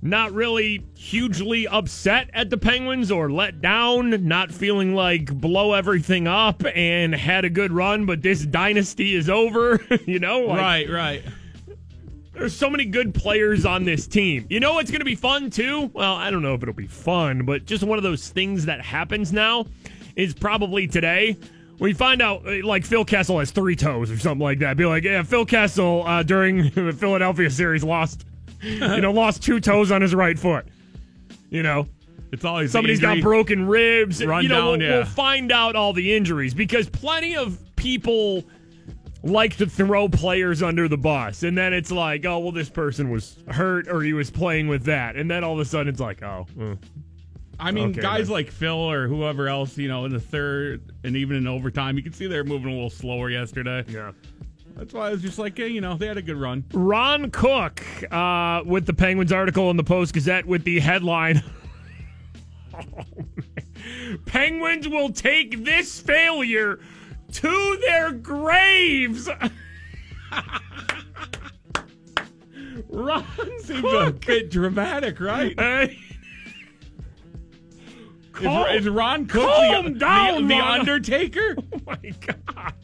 [0.00, 6.26] not really hugely upset at the Penguins or let down, not feeling like blow everything
[6.26, 9.80] up and had a good run, but this dynasty is over.
[10.06, 10.40] you know?
[10.46, 11.22] Like, right, right.
[12.38, 14.46] There's so many good players on this team.
[14.48, 15.90] You know what's going to be fun, too?
[15.92, 18.80] Well, I don't know if it'll be fun, but just one of those things that
[18.80, 19.66] happens now
[20.14, 21.36] is probably today.
[21.80, 24.76] We find out, uh, like, Phil Kessel has three toes or something like that.
[24.76, 28.24] Be like, yeah, Phil Kessel uh, during the Philadelphia series lost,
[28.62, 30.64] you know, lost two toes on his right foot.
[31.50, 31.88] You know,
[32.30, 34.24] It's always somebody's got broken ribs.
[34.24, 34.96] Run you know, down, we'll, yeah.
[34.98, 38.44] we'll find out all the injuries because plenty of people
[39.22, 43.10] like to throw players under the bus, and then it's like, oh well, this person
[43.10, 46.00] was hurt or he was playing with that, and then all of a sudden it's
[46.00, 46.74] like, oh, uh,
[47.60, 48.34] I mean, Okay, guys then.
[48.34, 52.02] like Phil or whoever else, you know, in the third and even in overtime, you
[52.04, 53.84] can see they're moving a little slower yesterday.
[53.88, 54.12] yeah.
[54.76, 56.64] That's why I was just like, hey, you know, they had a good run.
[56.72, 61.42] Ron Cook uh, with the Penguins article in the Post Gazette with the headline.
[62.74, 63.02] Oh.
[64.26, 66.78] Penguins will take this failure
[67.32, 69.28] to their graves.
[72.88, 73.24] Ron
[73.60, 75.58] Seems a bit dramatic, right?
[75.58, 75.98] Hey,
[78.40, 81.56] Is, is Ron Cook calm the, down, the, the Undertaker?
[81.72, 82.74] oh my God.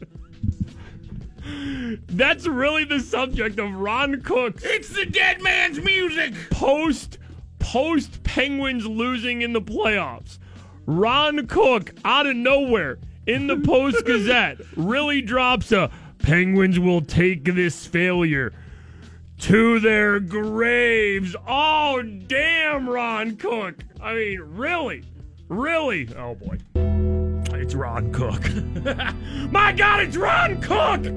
[2.08, 6.34] That's really the subject of Ron Cook's It's the dead man's music.
[6.50, 7.18] post
[7.58, 10.38] post Penguins losing in the playoffs.
[10.86, 17.44] Ron Cook out of nowhere in the Post Gazette really drops a Penguins will take
[17.44, 18.52] this failure
[19.40, 21.36] to their graves.
[21.46, 23.84] Oh damn Ron Cook.
[24.00, 25.04] I mean, really?
[25.48, 26.08] Really?
[26.16, 26.58] Oh boy.
[27.54, 28.42] It's Ron Cook.
[29.50, 31.12] My God, it's Ron Cook!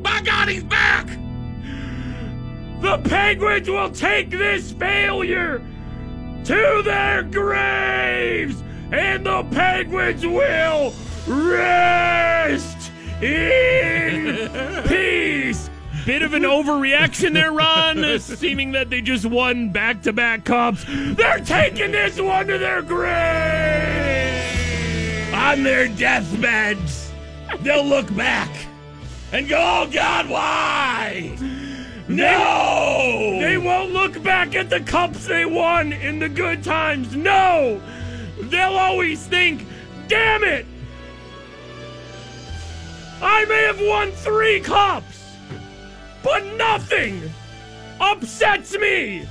[0.00, 1.06] My God, he's back!
[2.80, 5.62] The Penguins will take this failure
[6.44, 10.92] to their graves, and the Penguins will
[11.26, 12.90] rest
[13.22, 14.48] in
[14.88, 15.70] peace.
[16.04, 20.84] Bit of an overreaction there, Ron, seeming that they just won back to back cups.
[20.88, 23.14] They're taking this one to their grave!
[25.34, 27.10] On their deathbeds,
[27.60, 28.50] they'll look back
[29.32, 31.36] and go, oh God, why?
[32.08, 33.38] No!
[33.40, 37.16] They won't look back at the cups they won in the good times.
[37.16, 37.82] No!
[38.42, 39.66] They'll always think,
[40.06, 40.66] damn it!
[43.22, 45.24] I may have won three cups,
[46.22, 47.22] but nothing
[48.00, 49.26] upsets me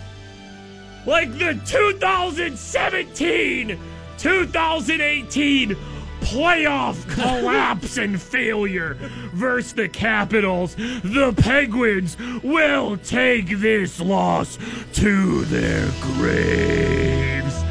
[1.05, 3.79] like the 2017
[4.17, 5.75] 2018
[6.21, 8.95] playoff collapse and failure
[9.33, 10.73] versus the Capitals.
[10.75, 14.57] The Penguins will take this loss
[14.93, 17.63] to their graves.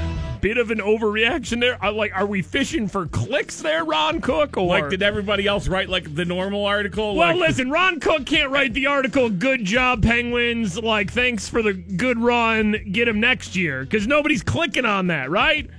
[0.44, 1.78] Bit of an overreaction there.
[1.82, 4.58] I like, are we fishing for clicks there, Ron Cook?
[4.58, 7.16] Or Like, did everybody else write like the normal article?
[7.16, 10.78] well, like, listen, Ron Cook can't write the article, good job, Penguins.
[10.78, 12.76] Like, thanks for the good run.
[12.92, 13.84] Get him next year.
[13.84, 15.70] Because nobody's clicking on that, right?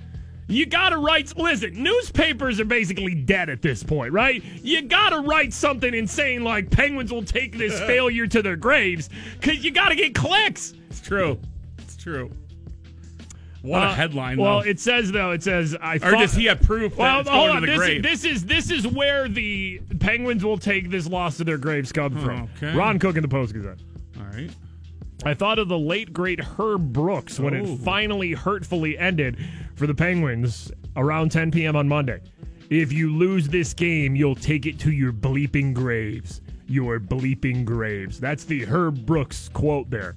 [0.47, 1.38] You gotta write.
[1.38, 4.43] Listen, newspapers are basically dead at this point, right?
[4.63, 9.63] You gotta write something insane like Penguins will take this failure to their graves because
[9.63, 10.73] you gotta get clicks.
[10.89, 11.38] It's true.
[11.78, 12.32] It's true.
[13.65, 14.67] What a Uh, headline, Well, though.
[14.69, 15.32] it says though.
[15.32, 15.95] It says I.
[15.95, 17.65] or thought- does he have proof that Well, hold on.
[17.65, 18.04] This, grave?
[18.04, 22.15] this is this is where the Penguins will take this loss to their graves come
[22.17, 22.47] from.
[22.58, 22.75] okay.
[22.78, 23.80] Ron Cook in the Post Gazette.
[24.19, 24.49] All right.
[25.23, 27.63] I thought of the late great Herb Brooks when Oh.
[27.63, 29.38] it finally hurtfully ended
[29.75, 31.75] for the Penguins around 10 p.m.
[31.75, 32.19] on Monday.
[32.69, 36.41] If you lose this game, you'll take it to your bleeping graves.
[36.67, 38.19] Your bleeping graves.
[38.19, 40.15] That's the Herb Brooks quote there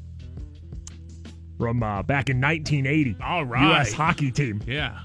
[1.59, 3.16] from uh, back in 1980.
[3.23, 3.75] All right.
[3.75, 3.92] U.S.
[3.92, 4.62] hockey team.
[4.66, 4.99] Yeah.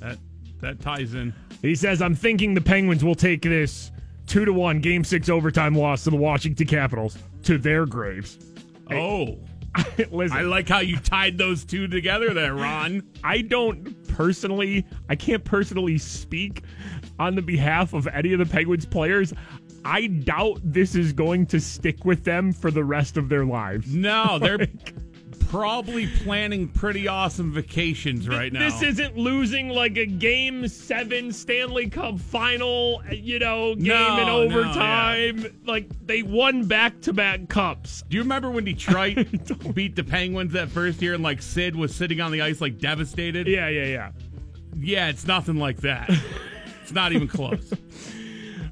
[0.00, 0.18] That
[0.60, 1.34] that ties in.
[1.60, 3.90] He says, I'm thinking the Penguins will take this
[4.26, 8.38] two to one game six overtime loss to the Washington Capitals to their graves.
[8.90, 9.38] Oh,
[10.10, 13.02] Listen, I like how you tied those two together there, Ron.
[13.22, 16.62] I don't personally, I can't personally speak
[17.18, 19.32] on the behalf of any of the Penguins players.
[19.88, 23.94] I doubt this is going to stick with them for the rest of their lives.
[23.94, 24.66] No, they're
[25.48, 28.60] probably planning pretty awesome vacations right now.
[28.60, 34.26] This isn't losing like a game seven Stanley Cup final, you know, game No, in
[34.26, 35.58] no, overtime.
[35.64, 38.04] Like they won back to back cups.
[38.10, 39.26] Do you remember when Detroit
[39.74, 42.78] beat the Penguins that first year and like Sid was sitting on the ice like
[42.78, 43.46] devastated?
[43.46, 44.10] Yeah, yeah, yeah.
[44.76, 46.10] Yeah, it's nothing like that.
[46.82, 47.72] it's not even close.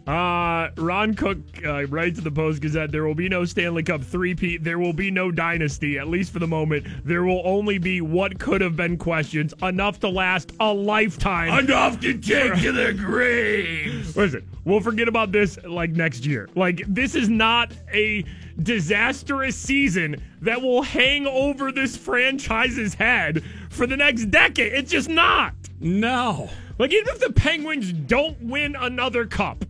[0.06, 4.04] Uh, Ron Cook uh, writes in the Post Gazette there will be no Stanley Cup
[4.04, 4.62] three-peat.
[4.62, 6.86] There will be no dynasty, at least for the moment.
[7.04, 11.58] There will only be what could have been questions, enough to last a lifetime.
[11.58, 14.16] Enough to take to the grave.
[14.16, 16.48] Listen, we'll forget about this like next year.
[16.54, 18.24] Like, this is not a
[18.62, 24.72] disastrous season that will hang over this franchise's head for the next decade.
[24.72, 25.54] It's just not.
[25.80, 26.48] No.
[26.78, 29.64] Like, even if the Penguins don't win another cup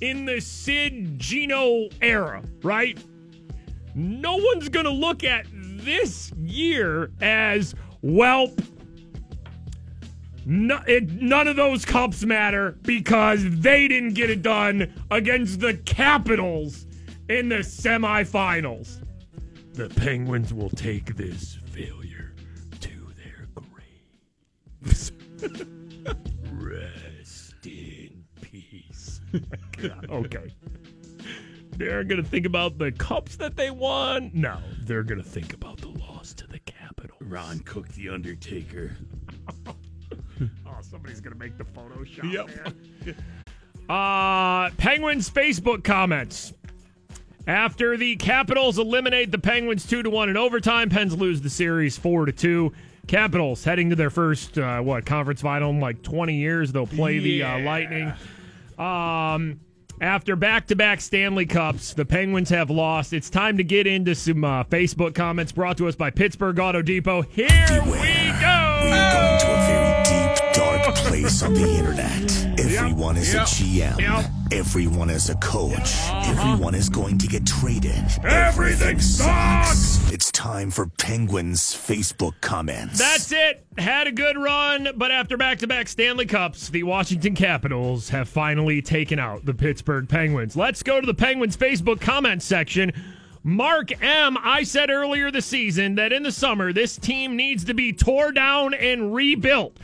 [0.00, 2.98] in the Sid Gino era, right?
[3.94, 8.52] No one's going to look at this year as, well,
[10.46, 15.74] no, it, none of those cups matter because they didn't get it done against the
[15.74, 16.86] Capitals
[17.28, 19.04] in the semifinals.
[19.74, 22.34] The Penguins will take this failure
[22.80, 25.12] to their graves.
[29.32, 29.44] Rest
[29.78, 29.90] in peace.
[30.10, 30.54] okay.
[31.76, 34.30] They're going to think about the cups that they won.
[34.34, 37.18] No, they're going to think about the loss to the Capitals.
[37.22, 38.96] Ron Cook, the Undertaker.
[40.66, 42.32] Oh, somebody's gonna make the Photoshop.
[43.04, 43.16] Yep.
[43.90, 46.52] uh, Penguins Facebook comments.
[47.46, 51.98] After the Capitals eliminate the Penguins two to one in overtime, Pens lose the series
[51.98, 52.72] four to two.
[53.06, 56.72] Capitals heading to their first uh, what conference final in like twenty years.
[56.72, 58.12] They'll play the uh, Lightning.
[58.80, 59.60] Um,
[60.00, 63.12] after back-to-back Stanley Cups, the Penguins have lost.
[63.12, 66.80] It's time to get into some uh, Facebook comments brought to us by Pittsburgh Auto
[66.80, 67.20] Depot.
[67.22, 68.80] Here we go.
[68.82, 72.36] We're going to a very deep, dark place on the internet.
[72.58, 73.42] Everyone is Yep.
[73.42, 74.00] a GM.
[74.00, 74.24] Yep.
[74.52, 75.94] Everyone is a coach.
[76.26, 78.02] Everyone is going to get traded.
[78.24, 79.89] Everything sucks.
[80.20, 82.98] It's time for Penguins Facebook comments.
[82.98, 83.64] That's it.
[83.78, 88.28] Had a good run, but after back to back Stanley Cups, the Washington Capitals have
[88.28, 90.54] finally taken out the Pittsburgh Penguins.
[90.54, 92.92] Let's go to the Penguins Facebook comments section.
[93.44, 97.72] Mark M., I said earlier this season that in the summer, this team needs to
[97.72, 99.78] be tore down and rebuilt.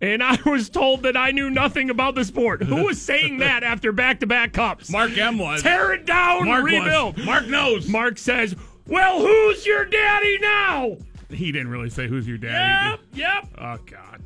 [0.00, 2.62] And I was told that I knew nothing about the sport.
[2.62, 4.88] Who was saying that after back to back cups?
[4.88, 5.62] Mark M was.
[5.62, 6.72] Tear it down, Mark was.
[6.72, 7.18] rebuild.
[7.18, 7.88] Mark knows.
[7.88, 8.54] Mark says,
[8.86, 10.96] Well, who's your daddy now?
[11.28, 12.90] He didn't really say who's your daddy.
[12.90, 13.48] Yep, yep.
[13.58, 14.22] Oh God.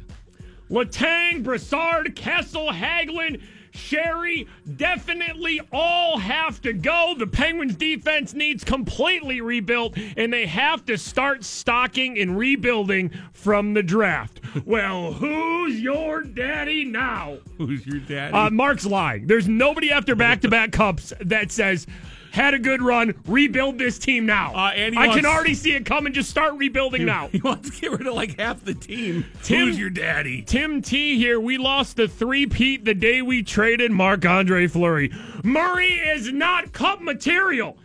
[0.71, 3.41] Letang, Brassard, Kessel, Hagelin,
[3.75, 7.15] Sheary definitely all have to go.
[7.19, 13.75] The Penguins defense needs completely rebuilt, and they have to start stocking and rebuilding from
[13.75, 14.41] the draft.
[14.65, 17.39] well, who's your daddy now?
[17.59, 18.33] Who's your daddy?
[18.33, 19.27] Uh, Mark's lying.
[19.27, 21.87] There's nobody after back to back cups that says,
[22.35, 24.53] had a good run, rebuild this team now.
[24.55, 26.13] Uh, he I can already see it coming.
[26.13, 27.29] Just start rebuilding now.
[27.33, 29.25] He wants to get rid of like half the team.
[29.45, 30.43] Tim- Who's your daddy?
[30.43, 31.39] Tim T here.
[31.39, 35.13] We lost the three-peat the day we traded Marc Andre Fleury.
[35.45, 37.79] Murray is not cup material.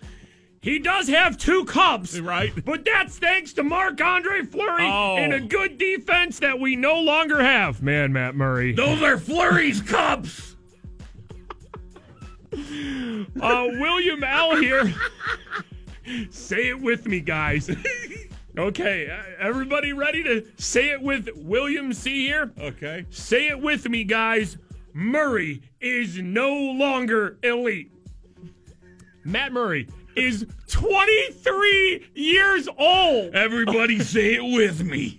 [0.62, 2.51] He does have two cups, Right.
[2.65, 5.15] But that's thanks to Marc Andre Fleury Oh.
[5.17, 7.81] and a good defense that we no longer have.
[7.81, 8.73] Man, Matt Murray.
[8.73, 10.48] Those are Fleury's cups.
[12.51, 14.93] Uh, William L here.
[16.29, 17.69] say it with me, guys.
[18.57, 19.07] Okay,
[19.39, 22.52] everybody ready to say it with William C here?
[22.60, 23.06] Okay.
[23.10, 24.58] Say it with me, guys.
[24.93, 27.91] Murray is no longer elite.
[29.23, 33.33] Matt Murray is 23 years old.
[33.35, 35.19] Everybody say it with me.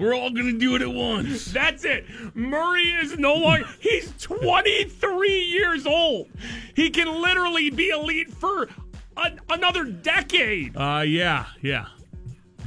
[0.00, 1.52] We're all gonna do it at once.
[1.52, 2.06] That's it.
[2.34, 3.66] Murray is no longer.
[3.80, 6.30] He's 23 years old.
[6.74, 8.68] He can literally be elite for
[9.16, 10.76] a, another decade.
[10.76, 11.86] Uh, yeah, yeah,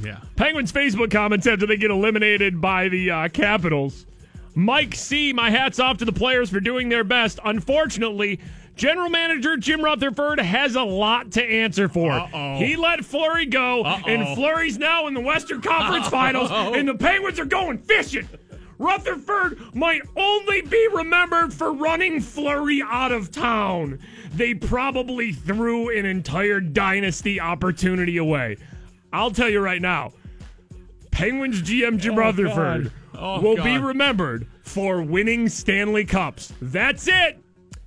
[0.00, 0.20] yeah.
[0.36, 4.06] Penguins Facebook comments after they get eliminated by the uh, Capitals.
[4.54, 7.40] Mike C, my hat's off to the players for doing their best.
[7.44, 8.38] Unfortunately,
[8.76, 12.10] General Manager Jim Rutherford has a lot to answer for.
[12.10, 12.56] Uh-oh.
[12.58, 14.08] He let Fleury go, Uh-oh.
[14.10, 18.28] and Fleury's now in the Western Conference Finals, and the Penguins are going fishing.
[18.78, 24.00] Rutherford might only be remembered for running Fleury out of town.
[24.34, 28.56] They probably threw an entire dynasty opportunity away.
[29.12, 30.12] I'll tell you right now,
[31.12, 36.52] Penguins GM Jim Oh, Rutherford Oh, will be remembered for winning Stanley Cups.
[36.60, 37.38] That's it.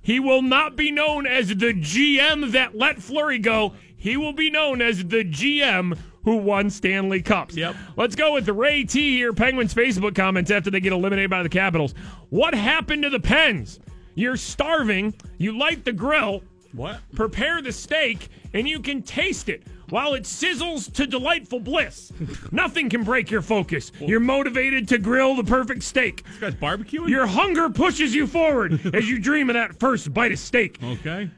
[0.08, 3.74] He will not be known as the GM that let Fleury go.
[3.94, 7.54] He will be known as the GM who won Stanley Cups.
[7.54, 7.76] Yep.
[7.94, 11.42] Let's go with the Ray T here, Penguins Facebook comments after they get eliminated by
[11.42, 11.92] the Capitals.
[12.30, 13.80] What happened to the Pens?
[14.14, 16.42] You're starving, you light the grill,
[16.72, 17.02] What?
[17.14, 22.12] prepare the steak, and you can taste it while it sizzles to delightful bliss.
[22.52, 23.90] Nothing can break your focus.
[24.00, 26.24] You're motivated to grill the perfect steak.
[26.24, 27.08] This guy's barbecuing.
[27.08, 30.78] Your hunger pushes you forward as you dream of that first bite of steak.
[30.82, 31.30] okay.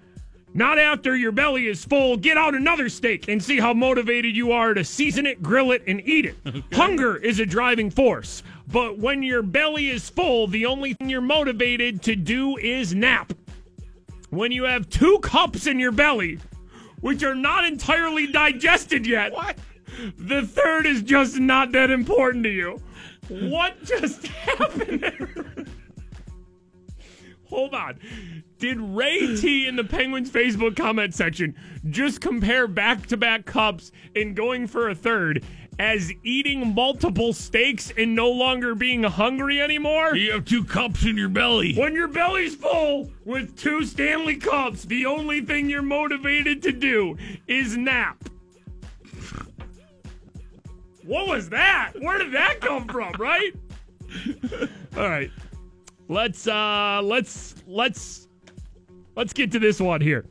[0.52, 4.50] Not after your belly is full, get out another steak and see how motivated you
[4.50, 6.64] are to season it, grill it, and eat it.
[6.72, 11.20] Hunger is a driving force, but when your belly is full, the only thing you're
[11.20, 13.32] motivated to do is nap.
[14.30, 16.40] When you have two cups in your belly,
[17.00, 19.56] which are not entirely digested yet, what?
[20.16, 22.80] The third is just not that important to you.
[23.28, 25.66] What just happened there?
[27.46, 27.98] Hold on.
[28.58, 31.56] Did Ray T in the Penguins Facebook comment section
[31.88, 35.44] just compare back to back cups and going for a third
[35.80, 40.14] as eating multiple steaks and no longer being hungry anymore?
[40.14, 41.74] You have two cups in your belly.
[41.74, 47.16] When your belly's full with two Stanley Cups, the only thing you're motivated to do
[47.46, 48.22] is nap.
[51.06, 51.92] What was that?
[51.98, 53.54] Where did that come from, right?
[54.98, 55.30] All right.
[56.08, 58.28] Let's uh let's let's
[59.16, 60.26] let's get to this one here.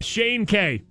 [0.00, 0.84] Shane K.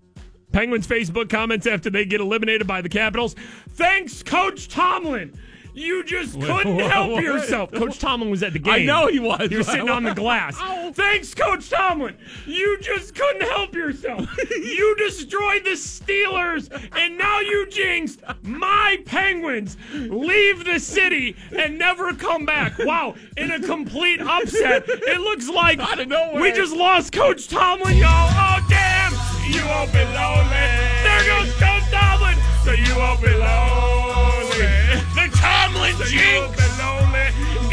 [0.54, 3.36] Penguins Facebook comments after they get eliminated by the Capitals.
[3.76, 5.34] Thanks, Coach Tomlin.
[5.76, 7.72] You just couldn't help yourself.
[7.72, 8.74] Coach Tomlin was at the game.
[8.74, 9.50] I know he was.
[9.50, 10.56] You're sitting on the glass.
[10.96, 12.16] Thanks, Coach Tomlin.
[12.46, 14.30] You just couldn't help yourself.
[14.52, 19.76] you destroyed the Steelers, and now you jinxed my Penguins.
[19.96, 22.78] Leave the city and never come back.
[22.78, 24.84] Wow, in a complete upset.
[24.88, 26.40] It looks like Out of nowhere.
[26.40, 28.10] we just lost Coach Tomlin, y'all.
[28.12, 29.12] Oh, damn.
[29.52, 30.70] You won't be lonely.
[31.02, 32.38] There goes Coach Tomlin.
[32.64, 34.68] So you won't be lonely.
[35.16, 36.64] The Tomlin jinx.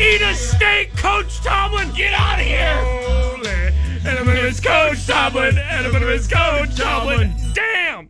[0.00, 1.92] Eat a steak, Coach Tomlin.
[1.94, 3.00] Get out of here.
[4.04, 5.58] And I'm gonna miss Coach Tomlin.
[5.58, 7.32] And I'm gonna miss Coach Tomlin.
[7.54, 8.08] Damn.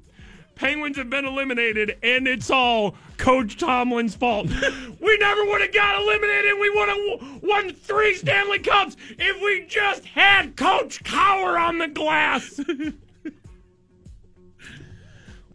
[0.55, 4.47] Penguins have been eliminated, and it's all Coach Tomlin's fault.
[5.01, 6.53] we never would have got eliminated.
[6.61, 11.89] We would have won three Stanley Cups if we just had Coach Cowher on the
[11.89, 12.59] glass.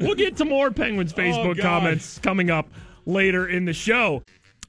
[0.06, 1.64] we'll get to more Penguins Facebook God.
[1.64, 2.70] comments coming up
[3.06, 4.24] later in the show.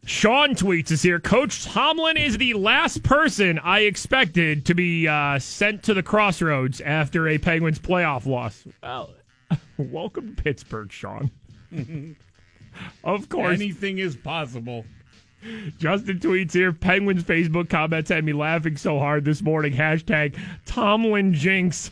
[0.05, 1.19] Sean tweets us here.
[1.19, 6.81] Coach Tomlin is the last person I expected to be uh, sent to the crossroads
[6.81, 8.65] after a Penguins playoff loss.
[8.83, 9.15] Well,
[9.79, 11.31] welcome to Pittsburgh, Sean.
[13.05, 14.85] of course, Anything is possible.
[15.79, 16.73] Justin tweets here.
[16.73, 19.73] Penguins Facebook comments had me laughing so hard this morning.
[19.73, 21.91] Hashtag Tomlin Jinx.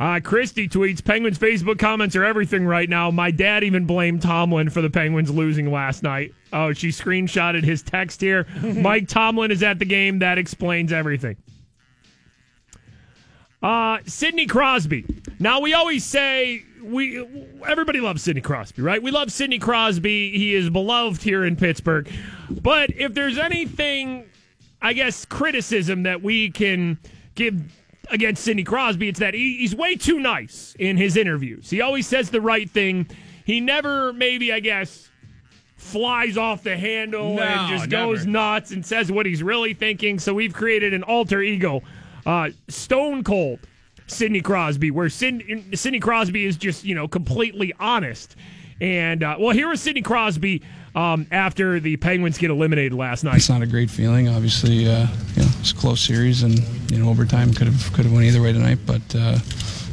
[0.00, 3.10] Uh, Christy tweets, Penguins Facebook comments are everything right now.
[3.12, 6.34] My dad even blamed Tomlin for the Penguins losing last night.
[6.52, 8.46] Oh, she screenshotted his text here.
[8.62, 10.18] Mike Tomlin is at the game.
[10.18, 11.36] That explains everything.
[13.62, 15.06] Uh, Sidney Crosby.
[15.38, 17.24] Now we always say we
[17.66, 19.02] everybody loves Sidney Crosby, right?
[19.02, 20.36] We love Sidney Crosby.
[20.36, 22.10] He is beloved here in Pittsburgh.
[22.50, 24.26] But if there's anything,
[24.82, 26.98] I guess, criticism that we can
[27.36, 27.62] give
[28.10, 31.70] against Sidney Crosby, it's that he, he's way too nice in his interviews.
[31.70, 33.08] He always says the right thing.
[33.44, 35.10] He never, maybe, I guess,
[35.76, 40.18] flies off the handle No, and just goes nuts and says what he's really thinking.
[40.18, 41.82] So we've created an alter ego,
[42.26, 43.60] uh, Stone Cold
[44.06, 48.36] Sidney Crosby, where Sid, Sidney Crosby is just you know completely honest.
[48.80, 50.62] And uh, well, here was Sidney Crosby
[50.94, 53.36] um, after the Penguins get eliminated last night.
[53.36, 54.28] It's not a great feeling.
[54.28, 56.58] Obviously, uh, you know, was a close series, and
[56.90, 59.02] you know overtime could have could have went either way tonight, but.
[59.14, 59.38] Uh,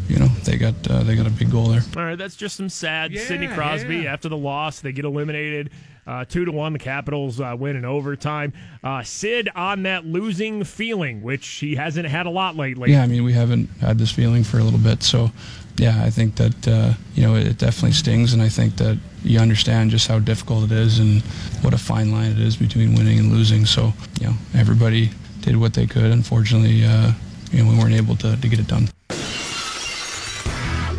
[0.08, 1.82] you know they got uh, they got a big goal there.
[1.96, 4.12] All right, that's just some sad Yeah, Sidney Crosby yeah.
[4.12, 4.82] after the loss.
[4.82, 5.70] They get eliminated.
[6.06, 8.52] Uh, two to one, the Capitals uh, win in overtime.
[8.84, 12.92] Uh, Sid on that losing feeling, which he hasn't had a lot lately.
[12.92, 15.32] Yeah, I mean we haven't had this feeling for a little bit, so
[15.78, 19.40] yeah, I think that uh, you know it definitely stings, and I think that you
[19.40, 21.22] understand just how difficult it is and
[21.62, 23.66] what a fine line it is between winning and losing.
[23.66, 25.12] So you know everybody
[25.42, 26.12] did what they could.
[26.12, 27.12] Unfortunately, uh,
[27.52, 28.90] you know we weren't able to, to get it done.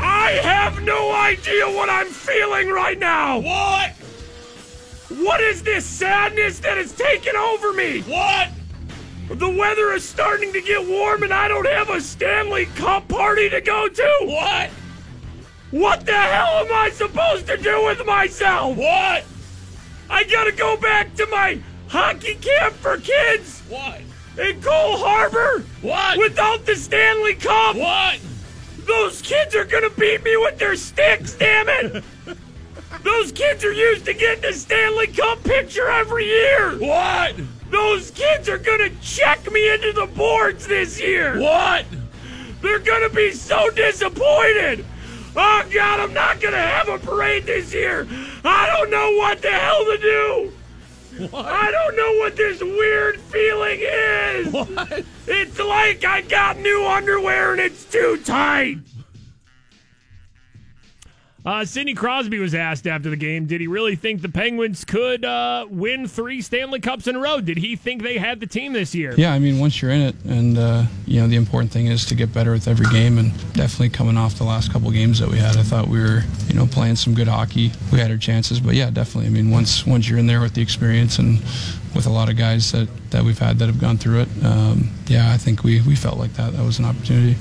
[0.00, 3.38] I have no idea what I'm feeling right now.
[3.38, 3.92] What?
[5.18, 8.00] What is this sadness that has taken over me?
[8.02, 8.50] What?
[9.28, 13.48] The weather is starting to get warm and I don't have a Stanley Cup party
[13.50, 14.18] to go to.
[14.22, 14.70] What?
[15.70, 18.76] What the hell am I supposed to do with myself?
[18.76, 19.24] What?
[20.10, 23.60] I gotta go back to my hockey camp for kids.
[23.68, 24.02] What?
[24.38, 25.64] In Cole Harbour.
[25.82, 26.18] What?
[26.18, 27.76] Without the Stanley Cup.
[27.76, 28.18] What?
[28.86, 32.02] Those kids are gonna beat me with their sticks, damn it!
[33.04, 36.78] Those kids are used to getting the Stanley Cup picture every year!
[36.78, 37.36] What?
[37.70, 41.38] Those kids are gonna check me into the boards this year!
[41.38, 41.84] What?
[42.62, 44.84] They're gonna be so disappointed!
[45.36, 48.06] Oh god, I'm not gonna have a parade this year!
[48.44, 50.52] I don't know what the hell to do!
[51.32, 54.52] I don't know what this weird feeling is!
[54.52, 55.04] What?
[55.26, 58.78] It's like I got new underwear and it's too tight!
[61.44, 65.24] Uh, Sidney Crosby was asked after the game, did he really think the Penguins could
[65.24, 67.40] uh, win three Stanley Cups in a row?
[67.40, 69.12] Did he think they had the team this year?
[69.16, 72.06] Yeah, I mean once you're in it, and uh, you know the important thing is
[72.06, 75.28] to get better with every game, and definitely coming off the last couple games that
[75.28, 77.72] we had, I thought we were you know playing some good hockey.
[77.90, 79.26] We had our chances, but yeah, definitely.
[79.26, 81.40] I mean once once you're in there with the experience and
[81.92, 84.88] with a lot of guys that, that we've had that have gone through it, um,
[85.08, 86.54] yeah, I think we, we felt like that.
[86.54, 87.36] That was an opportunity.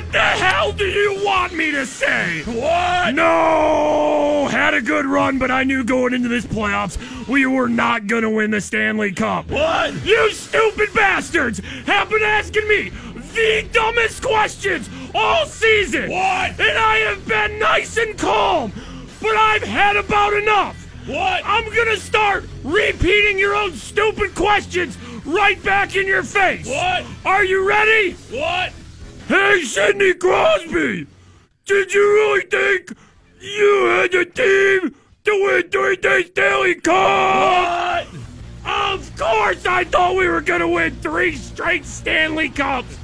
[0.00, 2.42] What the hell do you want me to say?
[2.46, 3.14] What?
[3.14, 4.48] No!
[4.50, 6.96] Had a good run, but I knew going into this playoffs
[7.28, 9.50] we were not gonna win the Stanley Cup.
[9.50, 9.92] What?
[10.02, 12.88] You stupid bastards have been asking me
[13.34, 16.10] the dumbest questions all season.
[16.10, 16.58] What?
[16.58, 18.72] And I have been nice and calm,
[19.20, 20.76] but I've had about enough.
[21.08, 21.42] What?
[21.44, 24.96] I'm gonna start repeating your own stupid questions
[25.26, 26.66] right back in your face.
[26.66, 27.04] What?
[27.26, 28.12] Are you ready?
[28.30, 28.72] What?
[29.30, 31.06] Hey, Sidney Crosby!
[31.64, 32.92] Did you really think
[33.40, 38.08] you had the team to win three day Stanley Cup?
[38.08, 38.08] What?
[38.66, 42.98] Of course I thought we were gonna win three straight Stanley Cups!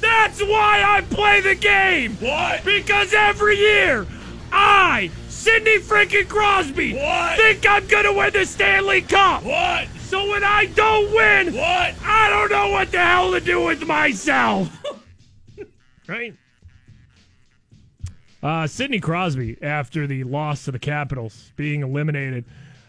[0.00, 2.16] That's why I play the game!
[2.16, 2.64] What?
[2.64, 4.08] Because every year,
[4.50, 7.36] I, Sidney freaking Crosby, what?
[7.36, 9.44] think I'm gonna win the Stanley Cup!
[9.44, 9.86] What?
[10.08, 11.94] So when I don't win, what?
[12.02, 14.68] I don't know what the hell to do with myself!
[16.06, 16.34] Right?
[18.42, 22.44] Uh, Sidney Crosby, after the loss to the Capitals, being eliminated,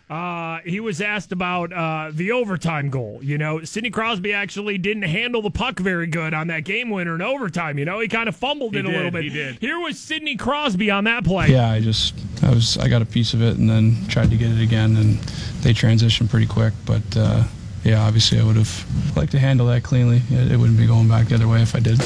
[0.10, 3.20] uh, he was asked about uh, the overtime goal.
[3.24, 7.16] You know, Sidney Crosby actually didn't handle the puck very good on that game winner
[7.16, 7.80] in overtime.
[7.80, 9.24] You know, he kind of fumbled He it a little bit.
[9.24, 9.58] he did.
[9.60, 11.48] Here was Sidney Crosby on that play.
[11.52, 12.14] Yeah, I just
[12.44, 14.98] I was I got a piece of it and then tried to get it again,
[14.98, 15.18] and
[15.64, 16.74] they transitioned pretty quick.
[16.86, 17.46] But uh,
[17.86, 20.22] yeah, obviously I would have liked to handle that cleanly.
[20.30, 22.00] It, it wouldn't be going back the other way if I did.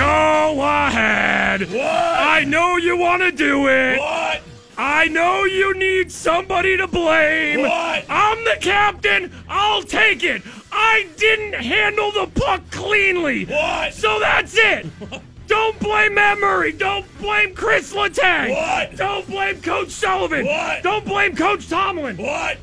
[0.00, 1.60] Go ahead.
[1.70, 1.82] What?
[1.84, 3.98] I know you want to do it.
[3.98, 4.40] What?
[4.78, 7.60] I know you need somebody to blame.
[7.60, 8.06] What?
[8.08, 9.30] I'm the captain.
[9.46, 10.40] I'll take it.
[10.72, 13.44] I didn't handle the puck cleanly.
[13.44, 13.92] What?
[13.92, 14.86] So that's it.
[15.48, 16.72] Don't blame Matt Murray.
[16.72, 18.52] Don't blame Kris Letang.
[18.52, 18.96] What?
[18.96, 20.46] Don't blame Coach Sullivan.
[20.46, 20.82] What?
[20.82, 22.16] Don't blame Coach Tomlin.
[22.16, 22.56] What?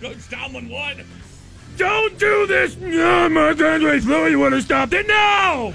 [0.00, 0.98] Coach Tomlin, what?
[1.80, 2.76] Don't do this!
[2.76, 5.08] No, Marc Andre Fleury would have stopped it.
[5.08, 5.72] No!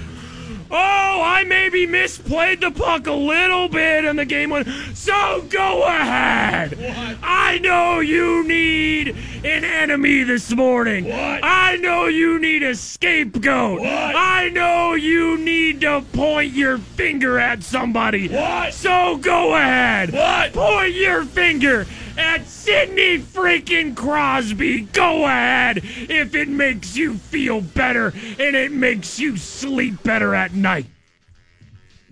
[0.70, 4.66] Oh, I maybe misplayed the puck a little bit in the game one.
[4.94, 6.78] So go ahead.
[7.24, 11.06] I know you need an enemy this morning.
[11.06, 11.40] What?
[11.42, 13.80] I know you need a scapegoat.
[13.80, 13.90] What?
[13.90, 18.28] I know you need to point your finger at somebody.
[18.28, 18.74] What?
[18.74, 20.12] So go ahead.
[20.12, 20.52] What?
[20.52, 21.84] Point your finger
[22.16, 24.82] at Sidney freaking Crosby.
[24.82, 30.52] Go ahead if it makes you feel better and it makes you sleep better at
[30.52, 30.86] night.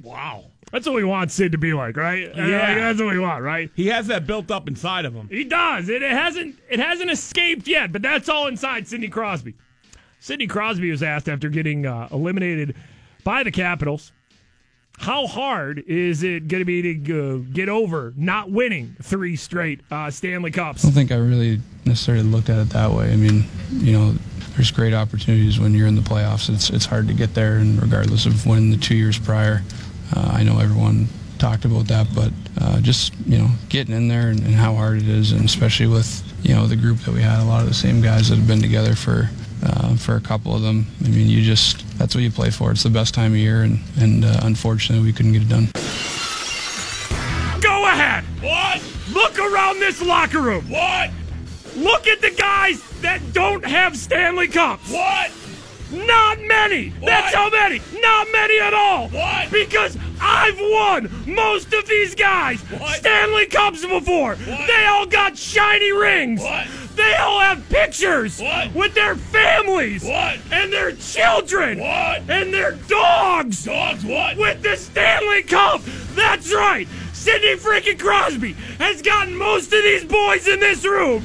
[0.02, 0.44] Wow.
[0.70, 2.34] That's what we want Sid to be like, right?
[2.34, 2.42] Yeah.
[2.42, 3.70] Like, that's what we want, right?
[3.76, 5.28] He has that built up inside of him.
[5.28, 5.88] He does.
[5.88, 9.54] It, it hasn't it hasn't escaped yet, but that's all inside Sidney Crosby.
[10.18, 12.74] Sidney Crosby was asked after getting uh, eliminated
[13.22, 14.10] by the Capitals.
[14.98, 20.10] How hard is it going to be to get over not winning three straight uh,
[20.10, 20.84] Stanley Cups?
[20.84, 23.12] I don't think I really necessarily looked at it that way.
[23.12, 24.14] I mean, you know,
[24.54, 26.52] there's great opportunities when you're in the playoffs.
[26.52, 29.62] It's it's hard to get there, and regardless of winning the two years prior,
[30.14, 34.28] uh, I know everyone talked about that, but uh, just you know, getting in there
[34.28, 37.20] and, and how hard it is, and especially with you know the group that we
[37.20, 39.28] had, a lot of the same guys that have been together for.
[39.64, 42.70] Uh, for a couple of them, I mean, you just—that's what you play for.
[42.70, 45.68] It's the best time of year, and and uh, unfortunately, we couldn't get it done.
[47.60, 48.24] Go ahead.
[48.42, 48.82] What?
[49.12, 50.68] Look around this locker room.
[50.68, 51.10] What?
[51.76, 54.92] Look at the guys that don't have Stanley Cups.
[54.92, 55.32] What?
[55.92, 56.90] Not many.
[57.04, 57.80] That's how many.
[58.00, 59.08] Not many at all.
[59.08, 59.50] What?
[59.50, 62.60] Because I've won most of these guys
[62.96, 64.34] Stanley Cups before.
[64.34, 66.40] They all got shiny rings.
[66.40, 66.66] What?
[66.96, 68.40] They all have pictures
[68.74, 73.64] with their families and their children and their dogs.
[73.64, 74.36] Dogs what?
[74.36, 75.82] With the Stanley Cup.
[76.14, 76.86] That's right.
[77.12, 81.24] Sidney freaking Crosby has gotten most of these boys in this room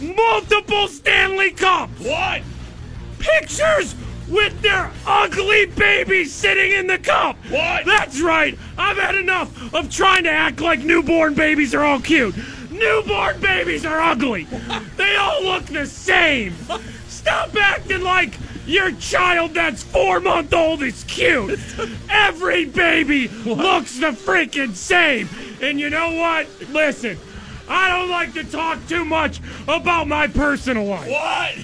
[0.00, 2.00] multiple Stanley Cups.
[2.00, 2.42] What?
[3.18, 3.94] Pictures
[4.28, 7.36] with their ugly babies sitting in the cup.
[7.48, 7.84] What?
[7.84, 8.56] That's right.
[8.78, 12.34] I've had enough of trying to act like newborn babies are all cute.
[12.80, 14.44] Newborn babies are ugly.
[14.96, 16.54] They all look the same.
[17.08, 21.60] Stop acting like your child that's four month old is cute.
[22.08, 25.28] Every baby looks the freaking same.
[25.60, 26.48] And you know what?
[26.70, 27.18] Listen,
[27.68, 31.10] I don't like to talk too much about my personal life.
[31.10, 31.54] What?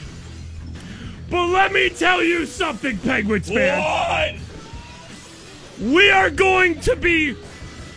[1.30, 4.38] But let me tell you something, Penguins fans.
[5.80, 5.94] What?
[5.94, 7.36] We are going to be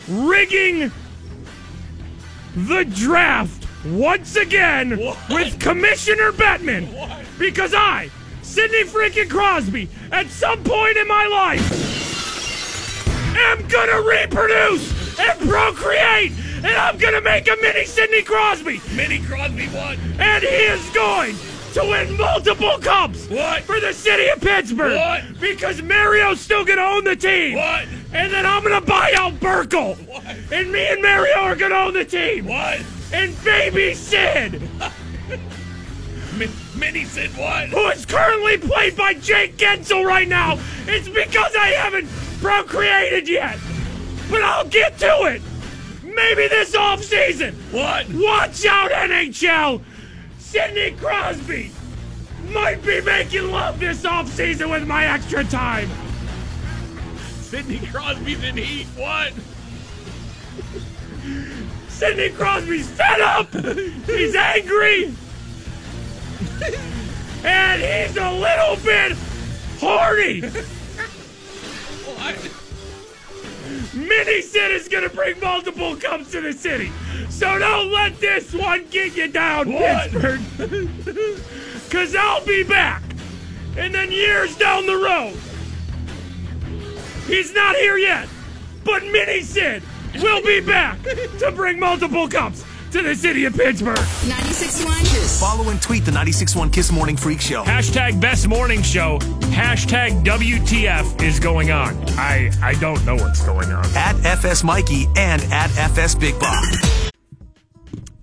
[0.07, 0.91] rigging
[2.56, 4.97] the draft once again
[5.30, 6.88] with Commissioner Bettman.
[7.38, 8.10] Because I,
[8.41, 11.89] Sidney freaking Crosby, at some point in my life,
[13.38, 18.82] am gonna reproduce and procreate, and I'm gonna make a mini Sidney Crosby.
[18.95, 19.97] Mini Crosby what?
[20.20, 21.36] And he is going
[21.74, 23.28] to win multiple cups.
[23.30, 23.64] What?
[23.64, 24.97] For the city of Pittsburgh.
[24.97, 25.39] What?
[25.39, 27.56] Because Mario's still gonna own the team.
[27.56, 27.86] What?
[28.12, 29.95] And then I'm gonna buy out Burkle.
[30.07, 30.24] What?
[30.51, 32.45] And me and Mario are gonna own the team.
[32.45, 32.82] What?
[33.14, 34.62] And baby Sid.
[36.76, 37.70] Mini Sid what?
[37.70, 40.57] Who is currently played by Jake Guentzel right now.
[40.88, 42.07] It's because I haven't
[42.41, 43.60] procreated yet.
[44.32, 45.41] But I'll get to it.
[46.03, 47.53] Maybe this offseason.
[47.72, 48.07] What?
[48.14, 49.82] Watch out, NHL.
[50.38, 51.72] Sidney Crosby
[52.51, 55.89] might be making love this offseason with my extra time.
[57.50, 58.86] Sidney Crosby's in heat.
[58.95, 59.34] What?
[61.88, 63.52] Sidney Crosby's fed up.
[64.06, 65.06] He's angry.
[67.43, 69.18] and he's a little bit
[69.80, 70.41] horny.
[72.06, 72.36] what?
[73.95, 76.91] Mini Sid is gonna bring multiple cups to the city.
[77.32, 80.39] So don't let this one get you down, Pittsburgh.
[81.89, 83.02] Cause I'll be back.
[83.76, 85.36] And then years down the road.
[87.30, 88.27] He's not here yet.
[88.84, 89.84] But Mini Sid
[90.15, 93.97] will be back to bring multiple cups to the city of Pittsburgh.
[93.97, 95.39] 96.1 Kiss.
[95.39, 97.63] Follow and tweet the 96.1 Kiss Morning Freak Show.
[97.63, 99.19] Hashtag best morning show.
[99.51, 101.95] Hashtag WTF is going on.
[102.17, 103.86] I I don't know what's going on.
[103.95, 106.63] At FS Mikey and at FS Big Bob.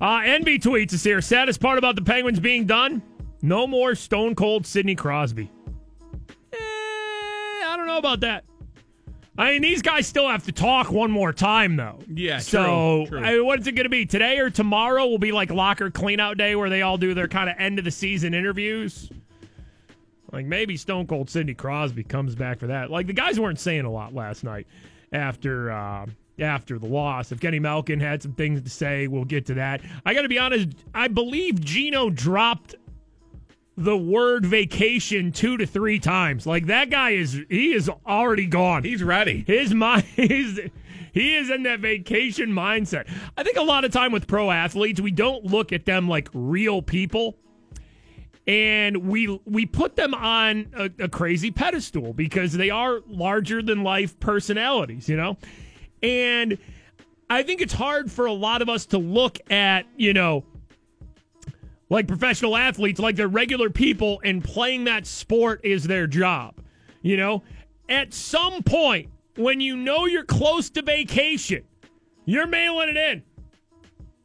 [0.00, 1.20] Uh, NB tweets us here.
[1.20, 3.02] Saddest part about the Penguins being done?
[3.40, 5.50] No more Stone Cold Sidney Crosby.
[6.52, 8.44] Eh, I don't know about that.
[9.38, 11.98] I mean, these guys still have to talk one more time, though.
[12.12, 13.26] Yeah, So, true, true.
[13.26, 14.06] I mean, what's it going to be?
[14.06, 17.50] Today or tomorrow will be like locker cleanout day where they all do their kind
[17.50, 19.10] of end of the season interviews.
[20.32, 22.90] Like maybe Stone Cold Sidney Crosby comes back for that.
[22.90, 24.66] Like the guys weren't saying a lot last night
[25.12, 26.06] after uh,
[26.38, 27.30] after the loss.
[27.30, 29.80] Evgeny Malkin had some things to say, we'll get to that.
[30.04, 30.68] I got to be honest.
[30.94, 32.74] I believe Gino dropped
[33.76, 36.46] the word vacation two to three times.
[36.46, 38.84] Like that guy is he is already gone.
[38.84, 39.44] He's ready.
[39.46, 40.60] His mind is
[41.12, 43.08] he is in that vacation mindset.
[43.36, 46.28] I think a lot of time with pro athletes, we don't look at them like
[46.32, 47.36] real people.
[48.46, 53.82] And we we put them on a, a crazy pedestal because they are larger than
[53.82, 55.36] life personalities, you know?
[56.02, 56.56] And
[57.28, 60.44] I think it's hard for a lot of us to look at, you know,
[61.88, 66.54] like professional athletes, like they're regular people, and playing that sport is their job.
[67.02, 67.42] You know,
[67.88, 71.64] at some point, when you know you're close to vacation,
[72.24, 73.22] you're mailing it in.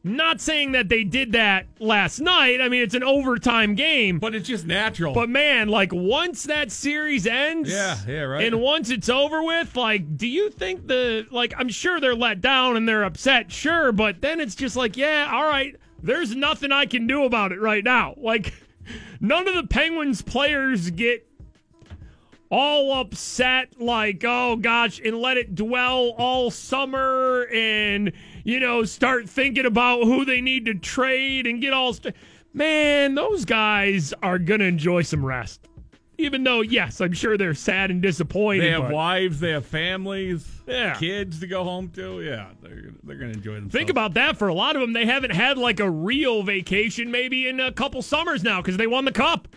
[0.04, 2.60] Not saying that they did that last night.
[2.60, 4.18] I mean, it's an overtime game.
[4.18, 5.14] But it's just natural.
[5.14, 8.44] But man, like once that series ends, Yeah, yeah, right.
[8.44, 11.54] And once it's over with, like, do you think the like?
[11.56, 15.30] I'm sure they're let down and they're upset, sure, but then it's just like, yeah,
[15.32, 15.76] all right.
[16.02, 18.14] There's nothing I can do about it right now.
[18.16, 18.54] Like,
[19.20, 21.26] none of the Penguins players get
[22.50, 28.12] all upset, like, oh gosh, and let it dwell all summer and,
[28.44, 31.94] you know, start thinking about who they need to trade and get all.
[31.94, 32.14] St-
[32.52, 35.66] Man, those guys are going to enjoy some rest.
[36.18, 38.62] Even though, yes, I'm sure they're sad and disappointed.
[38.64, 40.94] they have but wives, they have families, Yeah.
[40.94, 42.20] kids to go home to.
[42.22, 43.72] Yeah, they're they're gonna enjoy themselves.
[43.74, 44.36] Think about that.
[44.36, 47.72] For a lot of them, they haven't had like a real vacation maybe in a
[47.72, 49.48] couple summers now because they won the cup.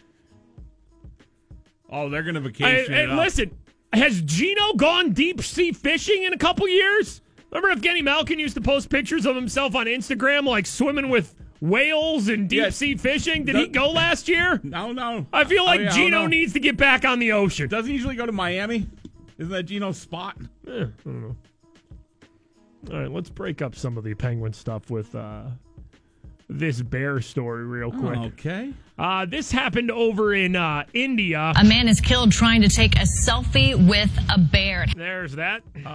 [1.89, 2.93] Oh, they're gonna I, vacation.
[2.93, 3.51] it and listen,
[3.93, 7.21] has Gino gone deep sea fishing in a couple years?
[7.51, 11.35] Remember if Evgeny Malkin used to post pictures of himself on Instagram like swimming with
[11.61, 12.69] whales and deep Yeah.
[12.69, 13.45] sea fishing?
[13.45, 14.59] Did he go last year?
[14.63, 15.25] No, no.
[15.33, 17.67] I feel Oh, like yeah, I don't Gino needs to get back on the ocean.
[17.69, 18.87] Doesn't he usually go to Miami.
[19.37, 20.37] Isn't that Gino's spot?
[20.67, 21.35] I don't know.
[22.91, 25.45] All right, let's break up some of the penguin stuff with uh,
[26.47, 28.17] this bear story real quick.
[28.33, 28.73] Okay.
[28.97, 31.51] Uh, this happened over in uh, India.
[31.59, 34.85] A man is killed trying to take a selfie with a bear.
[34.95, 35.63] There's that.
[35.77, 35.91] All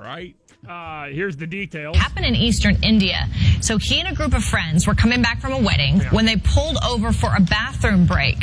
[0.00, 0.34] right.
[0.68, 1.96] Uh, here's the details.
[1.96, 3.26] happened in eastern India.
[3.62, 6.36] So he and a group of friends were coming back from a wedding when they
[6.36, 8.40] pulled over for a bathroom break.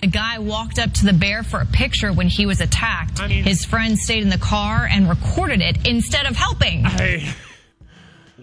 [0.00, 3.20] the guy walked up to the bear for a picture when he was attacked.
[3.20, 6.84] I mean- His friend stayed in the car and recorded it instead of helping.
[6.84, 7.28] Hey.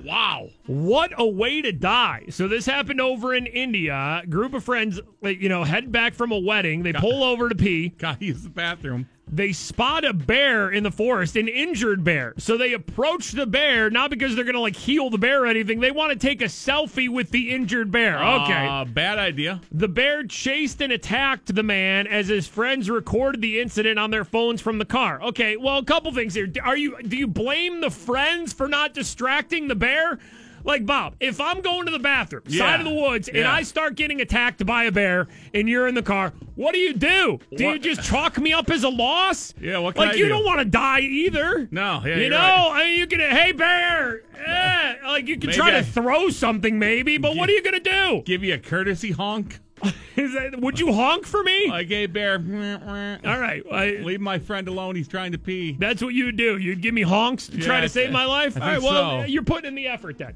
[0.04, 0.50] Wow.
[0.66, 2.26] What a way to die.
[2.30, 4.24] So this happened over in India.
[4.30, 6.84] Group of friends, you know, head back from a wedding.
[6.84, 7.90] They pull over to pee.
[7.90, 9.08] Gotta use the bathroom.
[9.32, 12.34] They spot a bear in the forest, an injured bear.
[12.38, 15.48] So they approach the bear, not because they're going to like heal the bear or
[15.48, 15.80] anything.
[15.80, 18.22] They want to take a selfie with the injured bear.
[18.22, 18.68] Okay.
[18.68, 19.62] Uh, bad idea.
[19.72, 24.26] The bear chased and attacked the man as his friends recorded the incident on their
[24.26, 25.22] phones from the car.
[25.24, 26.52] Okay, well, a couple things here.
[26.62, 30.20] Are you do you blame the friends for not distracting the bear?
[30.66, 32.60] Like Bob, if I'm going to the bathroom, Yeah.
[32.60, 35.96] side of the woods, and I start getting attacked by a bear, and you're in
[35.96, 37.40] the car, what do you do?
[37.56, 39.54] Do you just chalk me up as a loss?
[39.60, 40.30] Yeah, what can like I you do?
[40.30, 41.68] don't want to die either.
[41.72, 42.72] No, yeah, you know, right.
[42.82, 46.30] I mean, you can, hey bear, eh, like you can Maybe try to I- throw
[46.30, 48.22] something, maybe, but what are you gonna do?
[48.26, 49.60] Give you a courtesy honk.
[50.16, 51.68] Is that, would you honk for me?
[51.68, 52.36] Like, hey, bear.
[52.36, 54.96] All right, I, Leave my friend alone.
[54.96, 55.76] He's trying to pee.
[55.78, 56.58] that's what you do.
[56.58, 58.56] You'd give me honks to try to save my life.
[58.56, 59.26] All right, well, so.
[59.28, 60.36] you're putting in the effort then.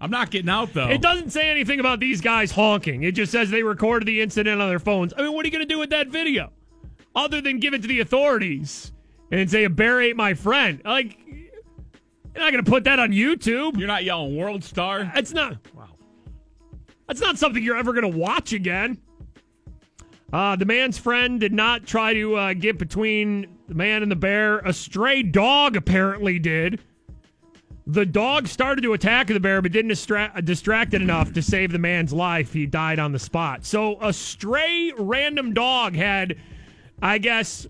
[0.00, 0.88] I'm not getting out though.
[0.88, 3.02] It doesn't say anything about these guys honking.
[3.02, 5.12] It just says they recorded the incident on their phones.
[5.16, 6.50] I mean, what are you going to do with that video,
[7.14, 8.92] other than give it to the authorities
[9.30, 10.80] and say a bear ate my friend?
[10.84, 13.76] Like, you're not going to put that on YouTube.
[13.76, 15.10] You're not yelling world star.
[15.14, 15.88] That's not wow.
[17.06, 18.98] That's not something you're ever going to watch again.
[20.32, 24.16] Uh, the man's friend did not try to uh, get between the man and the
[24.16, 24.60] bear.
[24.60, 26.80] A stray dog apparently did.
[27.90, 31.72] The dog started to attack the bear, but didn't distract, distract it enough to save
[31.72, 32.52] the man's life.
[32.52, 33.64] He died on the spot.
[33.66, 36.36] So a stray random dog had,
[37.02, 37.66] I guess,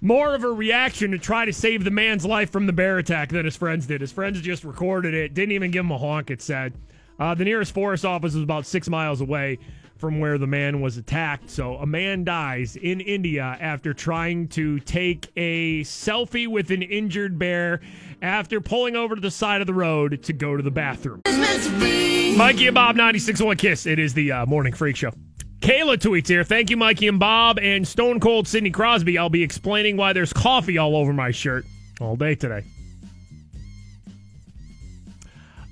[0.00, 3.30] more of a reaction to try to save the man's life from the bear attack
[3.30, 4.02] than his friends did.
[4.02, 6.72] His friends just recorded it, didn't even give him a honk, it said.
[7.18, 9.58] Uh, the nearest forest office was about six miles away
[10.00, 11.50] from where the man was attacked.
[11.50, 17.38] So a man dies in India after trying to take a selfie with an injured
[17.38, 17.80] bear
[18.22, 21.20] after pulling over to the side of the road to go to the bathroom.
[21.26, 23.86] Mikey and Bob, 96.1 Kiss.
[23.86, 25.12] It is the uh, Morning Freak Show.
[25.60, 26.42] Kayla tweets here.
[26.42, 27.58] Thank you, Mikey and Bob.
[27.58, 29.18] And Stone Cold Sidney Crosby.
[29.18, 31.66] I'll be explaining why there's coffee all over my shirt
[32.00, 32.64] all day today.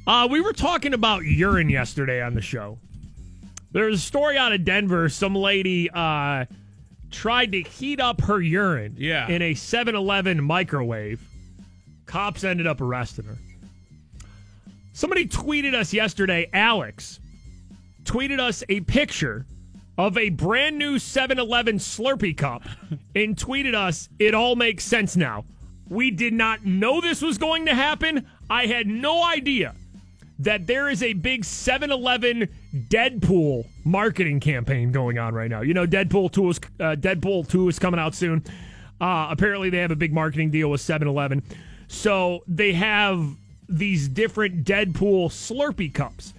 [0.07, 2.79] Uh, we were talking about urine yesterday on the show.
[3.72, 5.08] There's a story out of Denver.
[5.08, 6.46] Some lady uh,
[7.10, 9.28] tried to heat up her urine Yeah.
[9.28, 11.20] in a 7 Eleven microwave.
[12.06, 13.36] Cops ended up arresting her.
[14.92, 17.20] Somebody tweeted us yesterday, Alex
[18.04, 19.44] tweeted us a picture
[19.98, 22.62] of a brand new 7 Eleven Slurpee cup
[23.14, 25.44] and tweeted us, It all makes sense now.
[25.88, 28.26] We did not know this was going to happen.
[28.50, 29.74] I had no idea
[30.39, 35.62] that there is a big 7 Eleven Deadpool marketing campaign going on right now.
[35.62, 38.45] You know, Deadpool 2 is, uh, Deadpool 2 is coming out soon.
[39.01, 41.43] Uh, apparently, they have a big marketing deal with 7 Eleven.
[41.89, 43.26] So they have
[43.68, 46.34] these different Deadpool Slurpee cups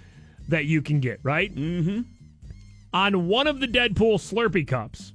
[0.48, 1.54] that you can get, right?
[1.54, 2.02] Mm-hmm.
[2.92, 5.12] On one of the Deadpool Slurpee cups,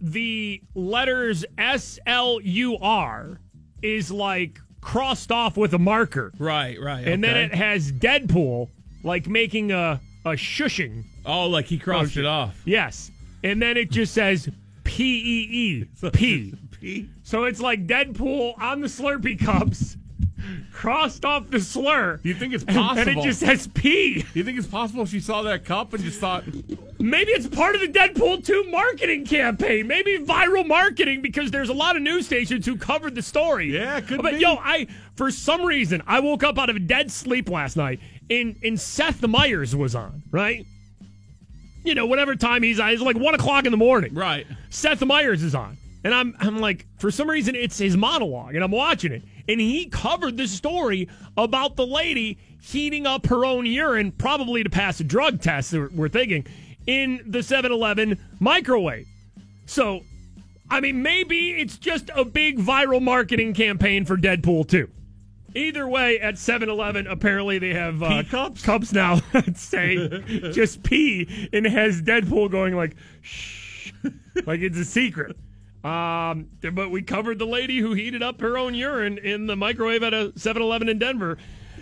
[0.00, 3.40] the letters S L U R
[3.82, 6.32] is like crossed off with a marker.
[6.38, 7.06] Right, right.
[7.06, 8.68] And then it has Deadpool
[9.02, 11.04] like making a a shushing.
[11.24, 12.60] Oh, like he crossed oh, it off.
[12.64, 13.10] Yes.
[13.44, 14.48] And then it just says
[14.84, 16.54] P E E P.
[16.80, 17.10] P.
[17.22, 19.96] So it's like Deadpool on the Slurpee cups,
[20.72, 22.18] crossed off the slur.
[22.22, 22.98] Do you think it's possible?
[22.98, 24.22] And it just says P.
[24.22, 26.44] Do you think it's possible she saw that cup and just thought,
[27.00, 29.86] Maybe it's part of the Deadpool 2 marketing campaign.
[29.86, 33.72] Maybe viral marketing because there's a lot of news stations who covered the story.
[33.72, 34.40] Yeah, could but be.
[34.40, 38.00] yo, I for some reason I woke up out of a dead sleep last night
[38.30, 40.66] and and Seth Meyers was on, right?
[41.84, 44.12] You know, whatever time he's on, it's like one o'clock in the morning.
[44.14, 44.46] right?
[44.70, 45.76] Seth Meyers is on.
[46.04, 49.22] And I'm I'm like, for some reason it's his monologue, and I'm watching it.
[49.48, 54.70] And he covered the story about the lady heating up her own urine, probably to
[54.70, 56.46] pass a drug test, we're thinking,
[56.86, 59.06] in the 7 Eleven microwave.
[59.66, 60.02] So,
[60.70, 64.88] I mean, maybe it's just a big viral marketing campaign for Deadpool 2.
[65.54, 68.62] Either way, at 7 Eleven, apparently they have uh, cups?
[68.62, 69.96] cups now that say
[70.52, 73.92] just pee and it has Deadpool going like, shh,
[74.44, 75.36] like it's a secret.
[75.88, 80.02] Um, but we covered the lady who heated up her own urine in the microwave
[80.02, 81.38] at a 7 Eleven in Denver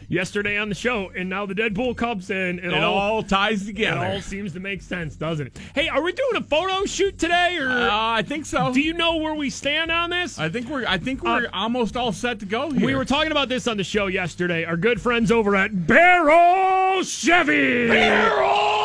[0.09, 1.11] yesterday on the show.
[1.17, 2.61] And now the Deadpool cups in.
[2.61, 4.05] It, It all ties together.
[4.07, 5.59] it all seems to make sense, doesn't it?
[5.75, 8.73] Hey, are we doing a photo shoot today, or Uh, I think so.
[8.73, 10.39] do you know where we stand on this?
[10.39, 10.87] I think we're.
[10.87, 12.83] I think we're almost all set to go here.
[12.83, 14.65] Uh, we were talking about this on the show yesterday.
[14.65, 17.89] Our good friends over at Baierl Chevy.
[17.89, 18.76] Baierl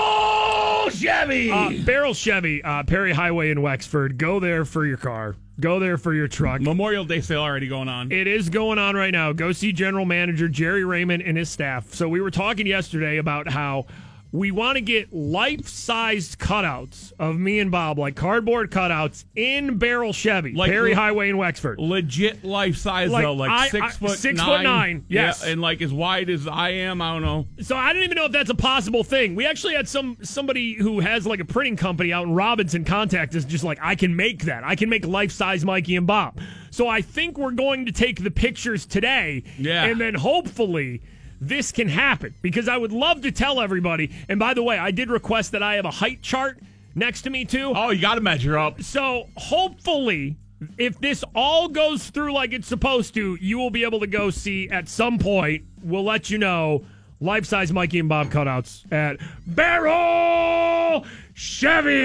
[1.02, 1.50] Chevy.
[1.50, 4.18] Uh, Baierl Chevy, uh, Perry Highway in Wexford.
[4.18, 5.36] Go there for your car.
[5.60, 6.62] Go there for your truck.
[6.62, 8.12] Memorial Day sale already going on.
[8.12, 9.32] It is going on right now.
[9.34, 11.94] Go see General Manager Jerry Raymond and his staff.
[11.94, 13.86] So we were talking yesterday about how
[14.34, 20.14] we want to get life-sized cutouts of me and Bob, like cardboard cutouts in Baierl
[20.14, 21.80] Chevy, Like Perry li- Highway in Wexford.
[21.80, 24.46] Legit life size Like, though, like I- six I- foot six nine.
[24.48, 25.44] foot nine, yes.
[25.46, 27.02] Yeah, and like as wide as I am.
[27.02, 27.48] I don't know.
[27.62, 29.36] So I don't even know if that's a possible thing.
[29.36, 33.36] We actually had some somebody who has like a printing company out in Robinson contact
[33.36, 34.64] us, just like I can make that.
[34.64, 36.40] I can make life size Mikey and Bob.
[36.70, 39.84] So I think we're going to take the pictures today, Yeah.
[39.86, 41.02] and then hopefully
[41.42, 44.12] this can happen because I would love to tell everybody.
[44.30, 46.60] And by the way, I did request that I have a height chart
[46.94, 47.74] next to me too.
[47.76, 48.82] Oh, you got to measure up.
[48.84, 50.38] So hopefully,
[50.78, 54.30] if this all goes through like it's supposed to, you will be able to go
[54.30, 55.66] see at some point.
[55.84, 56.86] We'll let you know.
[57.20, 59.18] Life size Mikey and Bob cutouts at
[59.48, 61.06] Baierl
[61.42, 62.00] Chevy.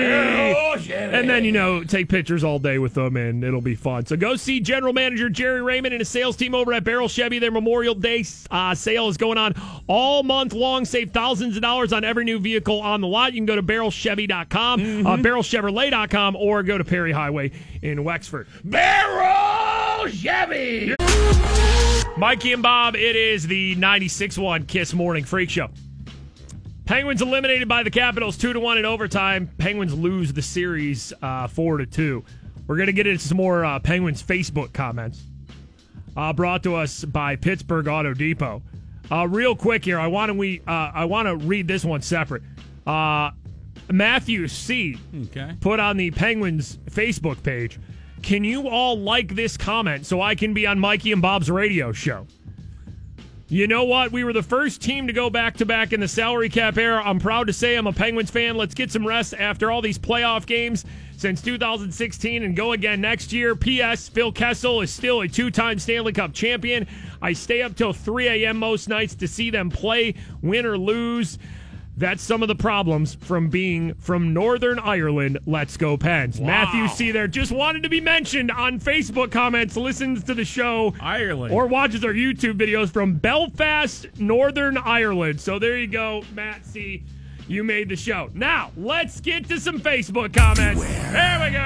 [0.90, 4.06] And then, you know, take pictures all day with them and it'll be fun.
[4.06, 7.38] So go see General Manager Jerry Raymond and his sales team over at Baierl Chevy.
[7.38, 9.54] Their Memorial Day uh, sale is going on
[9.88, 10.86] all month long.
[10.86, 13.34] Save thousands of dollars on every new vehicle on the lot.
[13.34, 18.48] You can go to barrelchevy.com, uh, barrelchevrolet.com, or go to Perry Highway in Wexford.
[18.66, 20.94] Baierl Chevy!
[22.16, 25.68] Mikey and Bob, it is the 96 1 Kiss Morning Freak Show.
[26.86, 29.50] Penguins eliminated by the Capitals 2 to 1 in overtime.
[29.58, 32.24] Penguins lose the series uh, 4 to 2.
[32.68, 35.24] We're going to get into some more uh, Penguins Facebook comments
[36.16, 38.62] uh, brought to us by Pittsburgh Auto Depot.
[39.10, 42.02] Uh, real quick here, I want to we uh, I want to read this one
[42.02, 42.42] separate.
[42.86, 43.30] Uh,
[43.90, 44.98] Matthew C.
[45.26, 45.54] Okay.
[45.60, 47.78] put on the Penguins Facebook page.
[48.22, 51.92] Can you all like this comment so I can be on Mikey and Bob's radio
[51.92, 52.26] show?
[53.48, 54.10] You know what?
[54.10, 57.00] We were the first team to go back to back in the salary cap era.
[57.04, 58.56] I'm proud to say I'm a Penguins fan.
[58.56, 60.84] Let's get some rest after all these playoff games
[61.16, 63.54] since 2016 and go again next year.
[63.54, 64.08] P.S.
[64.08, 66.88] Phil Kessel is still a two time Stanley Cup champion.
[67.22, 68.56] I stay up till 3 a.m.
[68.56, 71.38] most nights to see them play, win or lose.
[71.96, 75.38] That's some of the problems from being from Northern Ireland.
[75.46, 76.38] Let's go, Pens.
[76.40, 77.10] Matthew C.
[77.10, 80.94] there just wanted to be mentioned on Facebook comments, listens to the show.
[81.00, 81.54] Ireland.
[81.54, 85.40] Or watches our YouTube videos from Belfast, Northern Ireland.
[85.40, 87.02] So there you go, Matt C.
[87.48, 88.28] You made the show.
[88.34, 90.82] Now, let's get to some Facebook comments.
[90.82, 91.62] There we go.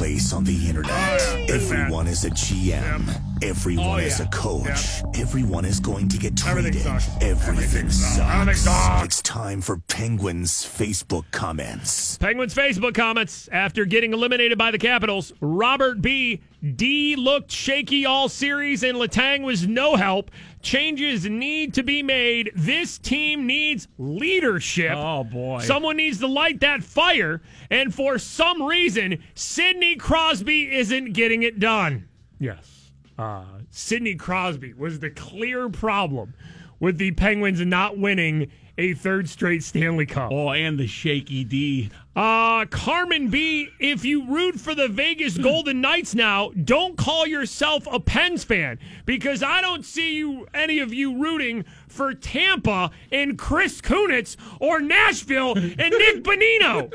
[0.00, 0.90] We're going to a very deep, dark place on the internet.
[0.92, 3.22] Oh, Everyone is a GM.
[3.42, 5.02] Everyone Oh, is a coach.
[5.14, 7.22] Everyone is going to get Everything traded.
[7.22, 8.18] Everything, sucks.
[8.20, 9.00] Everything sucks.
[9.00, 12.18] Oh, it's time for Penguins Facebook comments.
[12.18, 15.32] Penguins Facebook comments after getting eliminated by the Capitals.
[15.40, 16.40] Robert B.
[16.74, 20.30] D looked shaky all series, and Letang was no help.
[20.68, 22.50] Changes need to be made.
[22.54, 24.92] This team needs leadership.
[24.94, 25.60] Oh, boy.
[25.60, 27.40] Someone needs to light that fire.
[27.70, 32.06] And for some reason, Sidney Crosby isn't getting it done.
[32.38, 32.90] Yes.
[33.18, 36.34] Uh, Sidney Crosby was the clear problem
[36.80, 40.30] with the Penguins not winning a third straight Stanley Cup.
[40.30, 41.88] Oh, and the shaky D.
[42.18, 47.86] Uh, Carmen B, if you root for the Vegas Golden Knights now, don't call yourself
[47.88, 53.38] a Pens fan because I don't see you any of you rooting for Tampa and
[53.38, 56.92] Chris Kunitz or Nashville and Nick Bonino.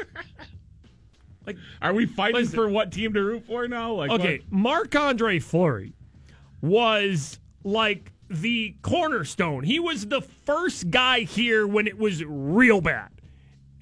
[1.47, 3.93] Like, are we fighting for what team to root for now?
[3.93, 5.93] Like, Okay, Marc Andre Fleury
[6.59, 9.63] was like the cornerstone.
[9.63, 13.12] He was the first guy here when it was real bad.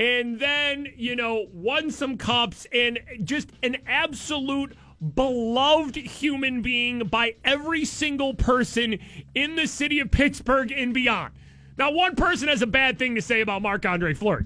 [0.01, 4.75] And then, you know, won some cups and just an absolute
[5.13, 8.97] beloved human being by every single person
[9.35, 11.33] in the city of Pittsburgh and beyond.
[11.77, 14.45] Now, one person has a bad thing to say about Marc Andre Fleury.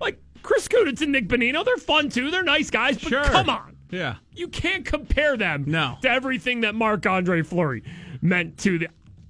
[0.00, 2.30] Like Chris Kunitz and Nick Bonino, they're fun too.
[2.30, 3.24] They're nice guys, but Sure.
[3.24, 3.76] come on.
[3.90, 4.14] Yeah.
[4.32, 5.98] You can't compare them No.
[6.00, 7.82] to everything that Marc Andre Fleury
[8.22, 8.88] meant to the.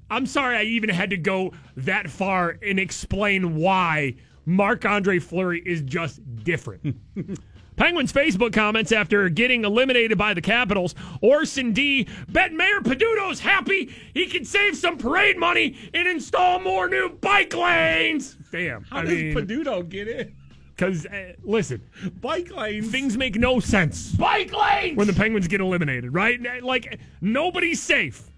[0.08, 4.14] I'm sorry I even had to go that far and explain why
[4.47, 6.97] Marc Andre Fleury is just different.
[7.76, 10.95] Penguins Facebook comments after getting eliminated by the Capitals.
[11.22, 12.07] Orson D.
[12.28, 17.53] Bet Mayor Peduto's happy he can save some parade money and install more new bike
[17.57, 18.36] lanes.
[18.53, 18.84] Damn.
[18.84, 20.34] How I does mean, Peduto get in?
[20.76, 21.80] because uh, listen,
[22.20, 22.90] Bike lanes.
[22.90, 24.97] things make no sense Bike lanes.
[24.97, 26.40] when the Penguins get eliminated, right?
[26.62, 28.30] Like nobody's safe.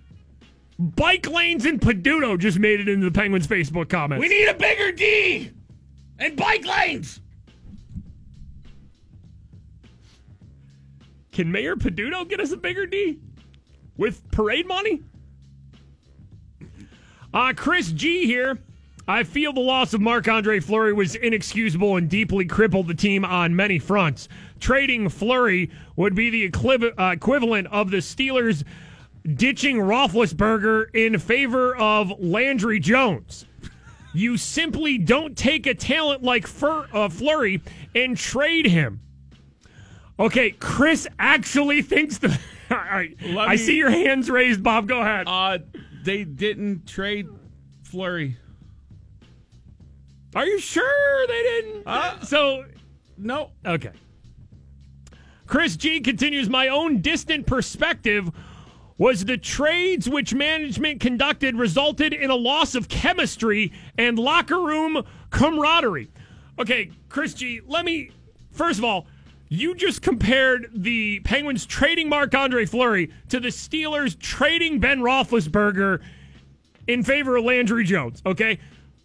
[0.78, 4.20] Bike lanes and Peduto just made it into the Penguins Facebook comments.
[4.20, 5.50] we need a bigger D
[6.18, 7.20] and bike lanes.
[11.32, 13.18] Can Mayor Peduto get us a bigger D
[13.96, 15.02] with parade money?
[17.34, 18.58] Uh, Chris G here.
[19.08, 23.24] I feel the loss of Marc Andre Fleury was inexcusable and deeply crippled the team
[23.24, 24.28] on many fronts.
[24.58, 28.64] Trading Fleury would be the uh, equivalent of the Steelers
[29.34, 33.44] ditching Roethlisberger in favor of Landry Jones.
[34.16, 37.60] You simply don't take a talent like Fur- uh, Fleury
[37.94, 39.00] and trade him.
[40.18, 42.28] Okay, Chris actually thinks the.
[42.70, 44.88] All right, Let I me- see your hands raised, Bob.
[44.88, 45.26] Go ahead.
[45.28, 45.58] Uh,
[46.02, 47.28] they didn't trade
[47.82, 48.38] Fleury.
[50.34, 51.82] Are you sure they didn't?
[51.86, 52.64] Uh, so,
[53.18, 53.50] No.
[53.64, 53.90] okay.
[55.46, 58.30] Chris G continues My own distant perspective
[58.98, 65.02] was the trades which management conducted resulted in a loss of chemistry and locker room
[65.30, 66.10] camaraderie.
[66.58, 68.10] Okay, Chris G, let me,
[68.52, 69.06] first of all,
[69.48, 76.00] you just compared the Penguins trading Marc Andre Fleury to the Steelers trading Ben Roethlisberger
[76.88, 78.22] in favor of Landry Jones.
[78.24, 78.58] Okay,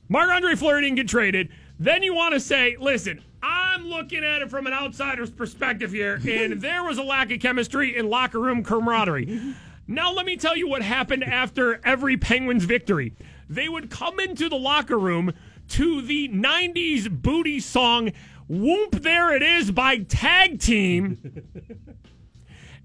[0.10, 1.50] Marc Andre Fleury didn't get traded.
[1.80, 6.20] Then you want to say, listen, I'm looking at it from an outsider's perspective here,
[6.28, 9.56] and there was a lack of chemistry and locker room camaraderie.
[9.92, 13.14] Now let me tell you what happened after every Penguins victory.
[13.50, 15.34] They would come into the locker room
[15.68, 18.14] to the 90s booty song
[18.48, 21.44] Whoop There It Is by Tag Team.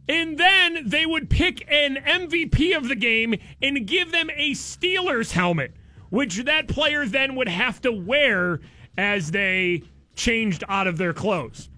[0.08, 5.30] And then they would pick an MVP of the game and give them a Steelers
[5.30, 5.74] helmet,
[6.10, 8.60] which that player then would have to wear
[8.98, 9.82] as they
[10.16, 11.70] changed out of their clothes.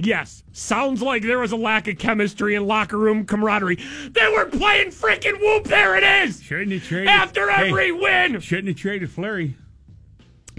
[0.00, 3.78] Yes, sounds like there was a lack of chemistry and locker room camaraderie.
[4.10, 6.40] They were playing freaking whoop, there it is!
[6.40, 7.08] Shouldn't have traded.
[7.08, 8.38] After Hey, every win!
[8.40, 9.56] Shouldn't have traded Fleury.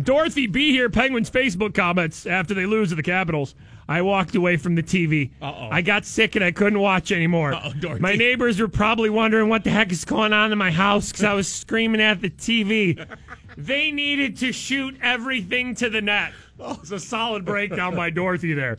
[0.04, 3.56] Dorothy B here, Penguins Facebook comments after they lose to the Capitals.
[3.88, 5.32] I walked away from the TV.
[5.42, 5.70] Uh-oh.
[5.72, 7.60] I got sick and I couldn't watch anymore.
[8.00, 11.24] My neighbors were probably wondering what the heck is going on in my house because
[11.24, 13.04] I was screaming at the TV.
[13.58, 16.34] they needed to shoot everything to the net.
[16.60, 16.78] Oh.
[16.82, 18.78] It's a solid breakdown by Dorothy there.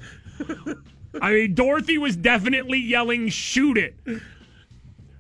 [1.21, 3.95] I mean, Dorothy was definitely yelling, shoot it.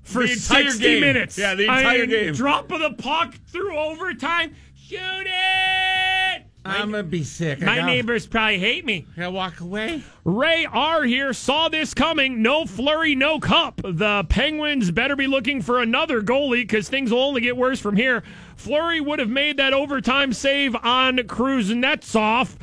[0.02, 1.00] For The entire 60 game.
[1.00, 1.38] minutes.
[1.38, 2.34] Yeah, the I entire mean, game.
[2.34, 4.54] Drop of the puck through overtime.
[4.74, 6.42] Shoot it!
[6.64, 7.62] I'm gonna be sick.
[7.62, 9.06] I My gotta- neighbors probably hate me.
[9.16, 10.02] Gotta walk away.
[10.24, 12.42] Ray R here saw this coming.
[12.42, 13.80] No Fleury, no cup.
[13.82, 17.96] The Penguins better be looking for another goalie because things will only get worse from
[17.96, 18.22] here.
[18.56, 22.56] Fleury would have made that overtime save on Kuznetsov.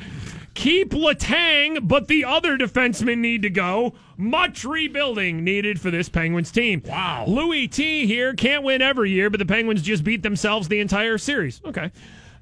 [0.58, 3.94] Keep Letang, but the other defensemen need to go.
[4.16, 6.82] Much rebuilding needed for this Penguins team.
[6.84, 7.26] Wow.
[7.28, 11.16] Louis T here can't win every year, but the Penguins just beat themselves the entire
[11.16, 11.60] series.
[11.64, 11.92] Okay.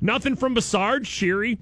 [0.00, 1.58] Nothing from Brassard, Sheary,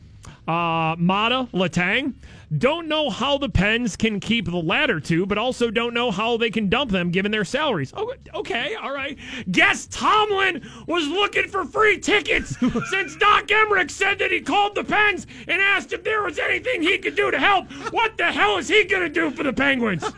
[0.47, 2.13] uh, Maatta, Letang.
[2.59, 6.37] Don't know how the Pens can keep the latter two, but also don't know how
[6.37, 7.93] they can dump them given their salaries.
[7.97, 9.19] Oh, okay, all right.
[9.51, 12.57] Guess Tomlin was looking for free tickets
[12.91, 16.83] since Doc Emrick said that he called the Pens and asked if there was anything
[16.83, 17.71] he could do to help.
[17.93, 20.05] What the hell is he going to do for the Penguins?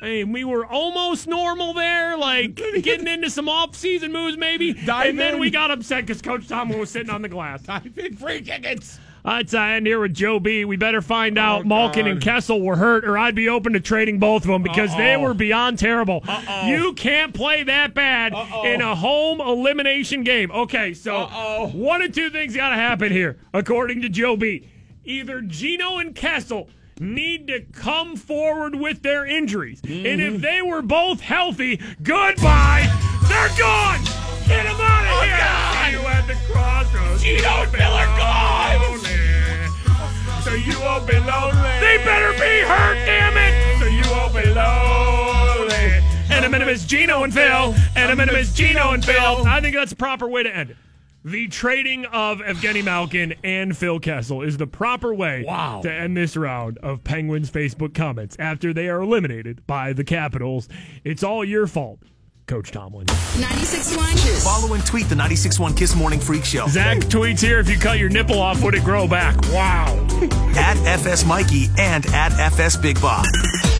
[0.00, 4.72] I mean, we were almost normal there, like getting into some off-season moves, maybe.
[4.72, 5.40] Dive and then in.
[5.40, 7.62] we got upset because Coach Tomlin was sitting on the glass.
[7.68, 8.98] I've been free tickets.
[9.28, 10.64] Let's uh, end here with Joe B.
[10.64, 13.80] We better find out Malkin and Oh, Kessel were hurt, or I'd be open to
[13.80, 15.22] trading both of them because they Uh-oh.
[15.22, 16.24] were beyond terrible.
[16.26, 16.66] Uh-oh.
[16.66, 18.64] You can't play that bad Uh-oh.
[18.64, 20.50] in a home elimination game.
[20.50, 21.26] Okay, so
[21.74, 24.66] one of two things got to happen here, according to Joe B.
[25.04, 30.36] Either Gino and Kessel need to come forward with their injuries, and Mm-hmm.
[30.36, 32.88] if they were both healthy, goodbye.
[33.28, 34.00] They're gone.
[34.48, 36.00] Get them out of here.
[36.00, 37.22] See you at the crossroads.
[37.22, 38.98] Gino and Bill are gone.
[40.42, 41.80] So you won't be lonely.
[41.80, 43.80] They better be hurt, damn it.
[43.80, 46.02] So you won't be lonely.
[46.30, 47.74] And a minute is Gino and Phil.
[47.96, 49.46] And a minute is Gino and Phil.
[49.46, 50.76] I think that's a proper way to end it.
[51.24, 55.80] The trading of Evgeny Malkin and Phil Kessel is the proper way Wow.
[55.82, 60.68] to end this round of Penguins Facebook comments after they are eliminated by the Capitals.
[61.04, 61.98] It's all your fault,
[62.48, 63.06] Coach Tomlin.
[63.06, 64.42] 96.1 Kiss.
[64.42, 66.66] Follow and tweet the 96.1 Kiss Morning Freak Show.
[66.66, 69.36] Zach tweets here if you cut your nipple off, would it grow back?
[69.52, 70.06] Wow.
[70.56, 73.26] At FS Mikey and at FS Big Bob.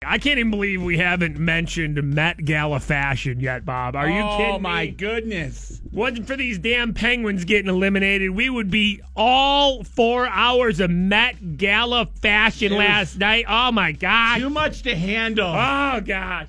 [0.04, 3.96] I can't even believe we haven't mentioned Met Gala fashion yet, Bob.
[3.96, 5.80] Are you oh, kidding my goodness.
[5.90, 11.56] Wasn't for these damn penguins getting eliminated, we would be all four hours of Met
[11.56, 13.46] Gala fashion It last night.
[13.48, 14.40] Oh my gosh.
[14.40, 15.48] Too much to handle.
[15.48, 16.48] Oh gosh.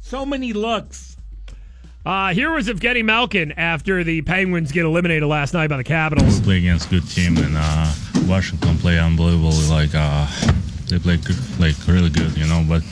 [0.00, 1.09] so many looks.
[2.10, 6.40] Uh, here was Evgeny Malkin after the Penguins get eliminated last night by the Capitals.
[6.40, 7.92] We play against good team and uh,
[8.26, 9.52] Washington play unbelievable.
[9.70, 10.26] Like uh,
[10.88, 11.20] they play
[11.60, 12.64] like really good, you know.
[12.68, 12.82] But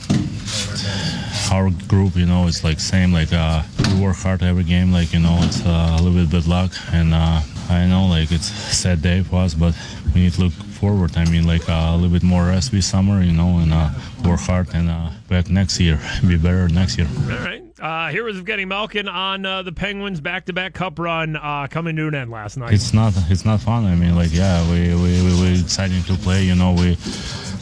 [1.51, 3.11] our group, you know, it's like same.
[3.11, 3.61] Like uh,
[3.91, 4.93] we work hard every game.
[4.93, 8.31] Like you know, it's uh, a little bit bad luck, and uh, I know like
[8.31, 9.75] it's a sad day for us, but
[10.15, 11.17] we need to look forward.
[11.17, 13.89] I mean, like uh, a little bit more rest this summer, you know, and uh,
[14.23, 17.09] work hard and uh, back next year, be better next year.
[17.29, 17.68] All right.
[17.79, 22.07] Uh, here was Evgeny Malkin on uh, the Penguins back-to-back Cup run uh, coming to
[22.07, 22.73] an end last night.
[22.73, 23.85] It's not it's not fun.
[23.85, 26.43] I mean, like yeah, we we we we're exciting to play.
[26.43, 26.97] You know, we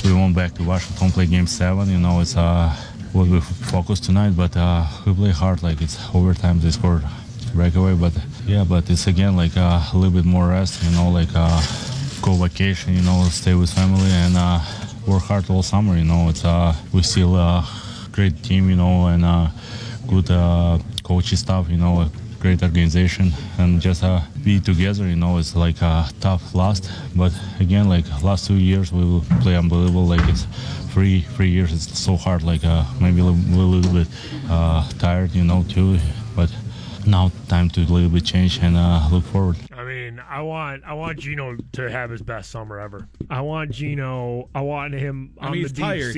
[0.04, 1.88] we went back to Washington, play game seven.
[1.90, 2.70] You know, it's uh
[3.14, 5.62] what we focus tonight, but uh we play hard.
[5.62, 6.60] Like it's overtime.
[6.62, 7.04] They scored
[7.54, 8.14] breakaway, but
[8.48, 10.84] yeah, but it's again like uh, a little bit more rest.
[10.84, 11.62] You know, like uh
[12.24, 12.96] go vacation.
[12.96, 14.62] You know, stay with family and uh
[15.06, 15.96] work hard all summer.
[15.96, 17.64] You know, it's uh we still uh
[18.12, 18.68] great team.
[18.68, 19.50] You know, and uh
[20.08, 21.70] good uh coaching staff.
[21.70, 22.02] You know.
[22.02, 25.08] A great organization and just uh, be together.
[25.08, 29.26] You know, it's like a tough last, but again, like last two years we will
[29.42, 30.06] play unbelievable.
[30.06, 30.46] Like it's
[30.94, 31.74] three three years.
[31.74, 32.44] It's so hard.
[32.44, 34.08] Like uh, maybe a little, a little bit
[34.52, 35.98] uh, tired, you know, too.
[36.36, 36.56] But
[37.08, 39.58] now time to a little bit change and uh, look forward.
[39.74, 43.08] I mean, I want I want Gino to have his best summer ever.
[43.32, 44.48] I want Gino.
[44.54, 46.14] I want him I on mean, the he's deep tired.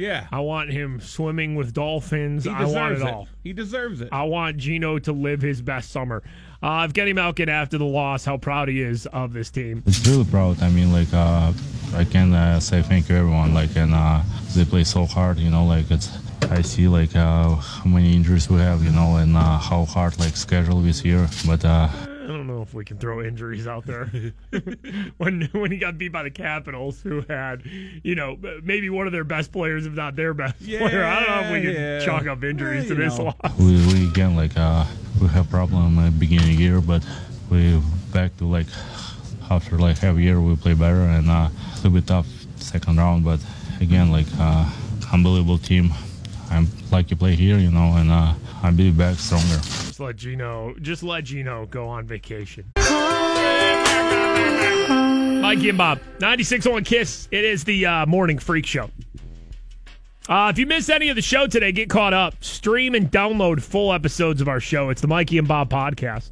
[0.00, 0.06] Sea.
[0.06, 0.26] Yeah.
[0.32, 2.46] I want him swimming with dolphins.
[2.46, 3.14] I want deserves it it.
[3.14, 3.28] all.
[3.44, 4.08] He deserves it.
[4.12, 6.22] I want Gino to live his best summer.
[6.62, 9.82] Uh, Evgeny Malkin, after the loss, how proud he is of this team.
[9.86, 10.62] It's really proud.
[10.62, 11.52] I mean, like uh,
[11.94, 13.54] I can uh, say thank you everyone.
[13.54, 14.22] Like and uh,
[14.54, 15.38] they play so hard.
[15.38, 16.10] You know, like it's.
[16.50, 18.82] I see like uh, how many injuries we have.
[18.82, 21.28] You know, and uh, how hard like schedule this year.
[21.46, 24.06] But uh, I don't know if we can throw injuries out there.
[25.18, 27.62] when when he got beat by the Capitals, who had,
[28.02, 31.04] you know, maybe one of their best players, if not their best player.
[31.04, 32.04] I don't know if we can yeah.
[32.04, 33.24] chalk up injuries Well, to this know.
[33.42, 33.58] loss.
[33.58, 34.84] we, we again like uh,
[35.20, 37.04] we have problem at the beginning of the year, but
[37.50, 37.80] we
[38.12, 38.66] back to like
[39.50, 42.26] after like half a year we play better and uh, a little bit tough
[42.56, 43.40] second round, but
[43.80, 44.70] again like uh,
[45.12, 45.90] unbelievable team.
[46.50, 49.46] I'm like you play here, you know, and uh, I'll be back stronger.
[49.46, 52.72] Just let Gino, just let Gino go on vacation.
[55.40, 57.26] Mikey and Bob, 96 on Kiss.
[57.30, 58.90] It is the uh, morning freak show.
[60.28, 62.44] Uh, if you missed any of the show today, get caught up.
[62.44, 64.90] Stream and download full episodes of our show.
[64.90, 66.30] It's the Mikey and Bob podcast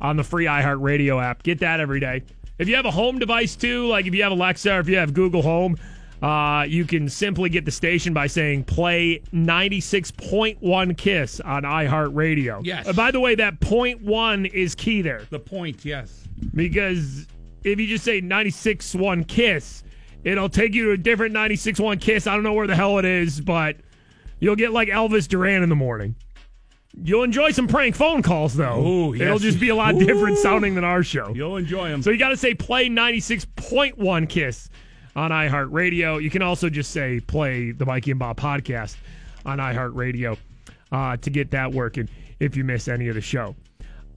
[0.00, 1.42] on the free iHeartRadio app.
[1.42, 2.22] Get that every day.
[2.58, 4.96] If you have a home device too, like if you have Alexa or if you
[4.96, 5.76] have Google Home,
[6.22, 12.60] uh, you can simply get the station by saying play 96.1 Kiss on iHeartRadio.
[12.64, 12.88] Yes.
[12.88, 16.24] Uh, by the way, that point one is key there the point, yes.
[16.54, 17.26] because
[17.62, 19.84] if you just say 96.1 Kiss,
[20.24, 22.26] it'll take you to a different 96.1 Kiss.
[22.26, 23.76] I don't know where the hell it is, but
[24.40, 26.16] you'll get like Elvis Duran in the morning.
[27.00, 28.84] You'll enjoy some prank phone calls though.
[28.84, 31.32] Ooh, It'll just be a lot different sounding than our show.
[31.32, 32.02] You'll enjoy them.
[32.02, 34.68] So you got to say play 96.1 Kiss
[35.18, 36.22] on iHeartRadio.
[36.22, 38.96] You can also just say play the Mikey and Bob podcast
[39.44, 40.38] on iHeartRadio
[40.92, 43.56] uh, to get that working if you miss any of the show.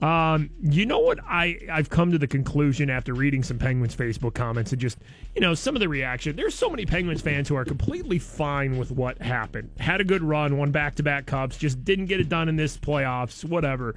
[0.00, 1.18] Um, you know what?
[1.24, 4.98] I I've come to the conclusion after reading some Penguins Facebook comments and just
[5.34, 6.34] you know some of the reaction.
[6.34, 9.70] There's so many Penguins fans who are completely fine with what happened.
[9.78, 12.56] Had a good run, won back to back cups, just didn't get it done in
[12.56, 13.44] this playoffs.
[13.44, 13.94] Whatever.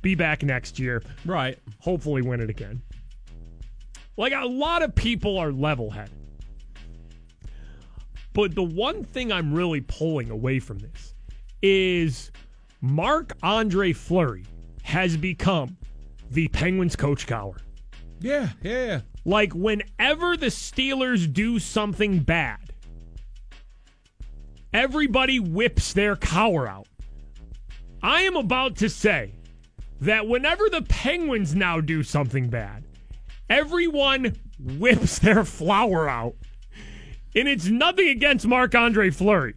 [0.00, 1.02] Be back next year.
[1.24, 1.58] Right.
[1.80, 2.82] Hopefully, win it again.
[4.18, 6.17] Like a lot of people are level headed.
[8.38, 11.12] But the one thing I'm really pulling away from this
[11.60, 12.30] is
[12.80, 14.44] Marc Andre Fleury
[14.84, 15.76] has become
[16.30, 17.58] the Penguins coach Cowher.
[18.20, 19.00] Yeah, yeah, yeah.
[19.24, 22.60] Like whenever the Steelers do something bad,
[24.72, 26.86] everybody whips their Cowher out.
[28.04, 29.32] I am about to say
[30.00, 32.84] that whenever the Penguins now do something bad,
[33.50, 36.36] everyone whips their flower out.
[37.34, 39.54] And it's nothing against Marc Andre Fleury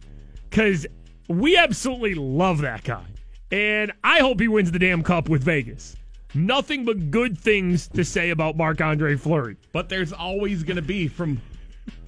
[0.50, 0.86] because
[1.28, 3.04] we absolutely love that guy.
[3.50, 5.96] And I hope he wins the damn cup with Vegas.
[6.34, 9.56] Nothing but good things to say about Marc Andre Fleury.
[9.72, 11.40] But there's always going to be from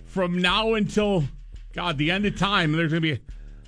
[0.06, 1.24] from now until
[1.74, 2.72] God the end of time.
[2.72, 3.22] There's going to be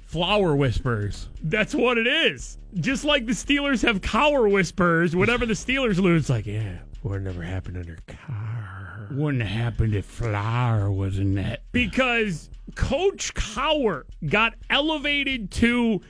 [0.06, 1.28] flower whispers.
[1.42, 2.56] That's what it is.
[2.74, 5.14] Just like the Steelers have Cowher whispers.
[5.16, 8.55] Whenever the Steelers lose, like, yeah, would never happen under Carr.
[9.10, 11.62] Wouldn't have happened if Flower was in that.
[11.72, 16.00] Because Coach Cowher got elevated to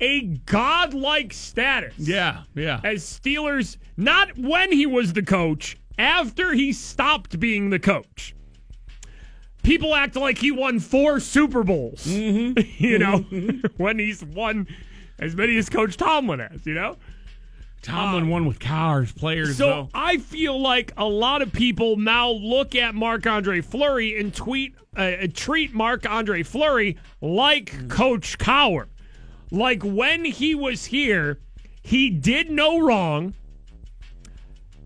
[0.00, 1.94] a godlike status.
[1.98, 2.80] Yeah, yeah.
[2.82, 8.34] As Steelers, not when he was the coach, after he stopped being the coach.
[9.62, 12.06] People act like he won four Super Bowls.
[12.06, 12.60] Mm-hmm.
[12.82, 13.66] you know, mm-hmm.
[13.82, 14.66] when he's won
[15.18, 16.96] as many as Coach Tomlin has, you know?
[17.82, 19.88] Tomlin won with Cowher's players, So though.
[19.94, 24.74] I feel like a lot of people now look at Marc Andre Fleury and tweet,
[24.96, 28.86] uh, treat Marc Andre Fleury like Coach Cowher.
[29.50, 31.38] Like when he was here,
[31.82, 33.34] he did no wrong.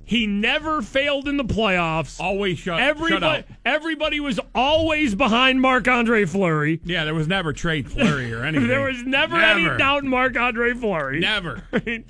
[0.06, 2.20] He never failed in the playoffs.
[2.20, 3.46] Always shut, shut Everybody, up.
[3.64, 6.80] everybody was always behind Marc Andre Fleury.
[6.84, 8.68] Yeah, there was never trade Fleury or anything.
[8.68, 9.58] There was never, Never.
[9.70, 11.20] any doubt in Marc Andre Fleury.
[11.20, 11.62] Never.
[11.72, 12.04] I mean,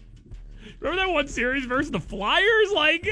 [0.85, 2.45] remember that one series versus the Flyers?
[2.75, 3.09] Like,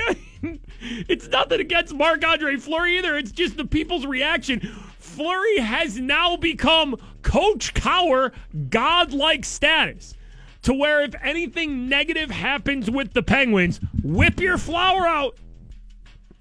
[1.09, 3.17] it's nothing against Marc Andre Fleury either.
[3.17, 4.61] It's just the people's reaction.
[4.99, 8.33] Fleury has now become Coach Cowher
[8.69, 10.15] godlike status.
[10.63, 15.37] To where if anything negative happens with the Penguins, whip your flower out.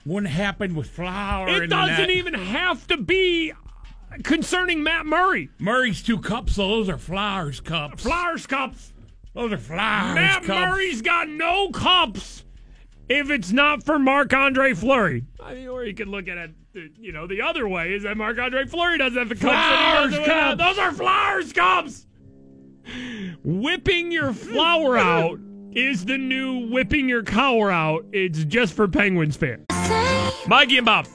[0.05, 1.47] Wouldn't happen with Flower.
[1.47, 3.53] It doesn't even have to be
[4.23, 5.49] concerning Matt Murray.
[5.59, 6.67] Murray's two cups, though.
[6.69, 8.03] Those are Flowers cups.
[8.03, 8.90] Flowers cups.
[9.33, 10.47] Those are Flowers Matt cups.
[10.49, 12.43] Murray's got no cups
[13.09, 15.25] if it's not for Marc Andre Fleury.
[15.41, 18.03] I mean, or you could look at it, uh, you know, the other way is
[18.03, 19.43] that Marc Andre Fleury doesn't have the cups.
[19.53, 20.75] Flowers and he doesn't have- cups.
[20.75, 22.07] Those are flowers cups.
[23.43, 25.39] Whipping your flower out
[25.73, 28.05] is the new whipping your Cowher out.
[28.11, 29.65] It's just for Penguins fans.
[30.47, 31.07] Mikey and Bob,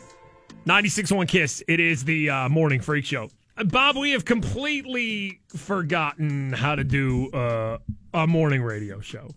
[0.66, 1.62] 96.1 Kiss.
[1.68, 3.28] It is the uh, morning freak show.
[3.64, 7.78] Bob, we have completely forgotten how to do uh,
[8.12, 9.30] a morning radio show.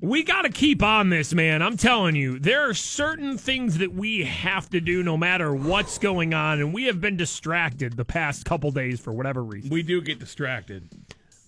[0.00, 1.62] We got to keep on this, man.
[1.62, 5.98] I'm telling you, there are certain things that we have to do no matter what's
[5.98, 9.70] going on, and we have been distracted the past couple days for whatever reason.
[9.70, 10.88] We do get distracted.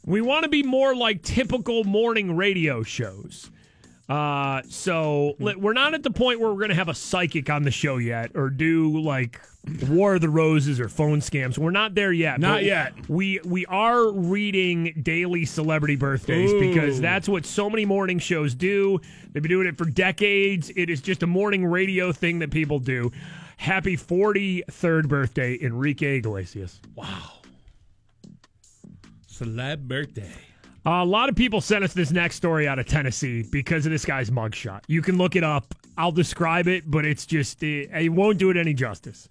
[0.04, 3.50] We want to be more like typical morning radio shows.
[4.10, 7.62] Uh, so we're not at the point where we're going to have a psychic on
[7.62, 9.40] the show yet or do like
[9.88, 11.58] War of the Roses or phone scams.
[11.58, 12.40] We're not there yet.
[12.40, 12.92] Not yet.
[13.08, 19.00] We we are reading daily celebrity birthdays because that's what so many morning shows do.
[19.32, 20.72] They've been doing it for decades.
[20.74, 23.12] It is just a morning radio thing that people do.
[23.58, 26.80] Happy 43rd birthday, Enrique Iglesias.
[26.96, 27.34] Wow.
[29.30, 30.49] Celeb birthday.
[30.86, 33.93] Uh, a lot of people sent us this next story out of Tennessee because of
[33.93, 34.81] this guy's mugshot.
[34.89, 35.74] You can look it up.
[35.98, 39.28] I'll describe it, but it's just, it, it won't do it any justice.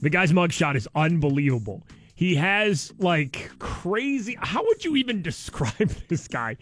[0.00, 1.82] The guy's mugshot is unbelievable.
[2.14, 4.36] He has like crazy.
[4.40, 6.56] How would you even describe this guy?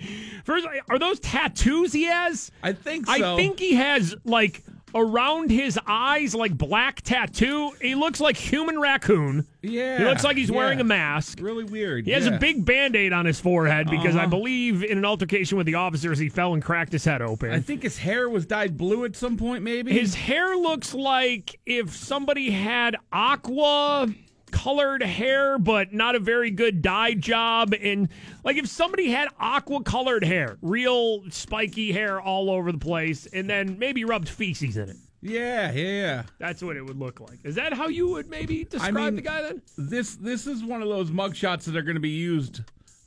[0.44, 2.50] First, are those tattoos he has?
[2.62, 3.34] I think so.
[3.34, 4.64] I think he has like
[4.94, 7.72] around his eyes, like black tattoo.
[7.82, 9.46] He looks like human raccoon.
[9.62, 9.98] Yeah.
[9.98, 11.38] He looks like he's wearing a mask.
[11.40, 12.04] Really weird.
[12.06, 12.34] He has yeah.
[12.34, 14.28] a big band aid on his forehead because I Uh-huh.
[14.30, 17.50] believe in an altercation with the officers, he fell and cracked his head open.
[17.50, 19.92] I think his hair was dyed blue at some point, maybe.
[19.92, 24.08] his hair looks like if somebody had aqua
[24.54, 27.74] colored hair, but not a very good dye job.
[27.80, 28.08] And
[28.44, 33.50] like if somebody had aqua colored hair, real spiky hair all over the place, and
[33.50, 34.96] then maybe rubbed feces in it.
[35.22, 36.22] yeah, yeah.
[36.38, 37.40] That's what it would look like.
[37.44, 39.60] Is that how you would maybe describe mean- the guy then?
[39.76, 42.60] This this is one of those mugshots that are going to be used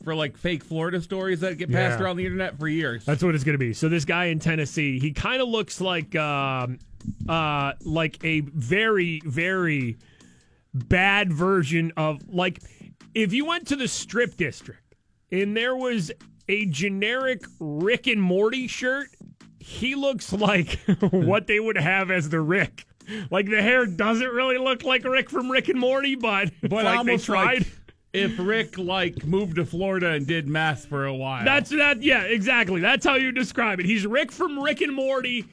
[0.03, 2.05] for like fake Florida stories that get passed Yeah.
[2.05, 3.03] around the internet for years.
[3.05, 3.73] That's what it's going to be.
[3.73, 6.79] So this guy in Tennessee, he kind of looks like um,
[7.29, 9.97] uh, like a very very
[10.77, 12.61] bad version of like
[13.13, 14.95] if you went to the strip district
[15.31, 16.11] and there was
[16.47, 19.09] a generic Rick and Morty shirt,
[19.59, 20.79] he looks like
[21.11, 22.85] what they would have as the Rick.
[23.31, 26.83] Like the hair doesn't really look like Rick from Rick and Morty, but, but like
[26.85, 27.59] they almost tried.
[27.59, 27.67] like
[28.13, 31.45] if Rick like moved to Florida and did math for a while.
[31.45, 32.01] That's that.
[32.01, 32.81] Yeah, exactly.
[32.81, 33.85] That's how you describe it.
[33.85, 35.45] He's Rick from Rick and Morty.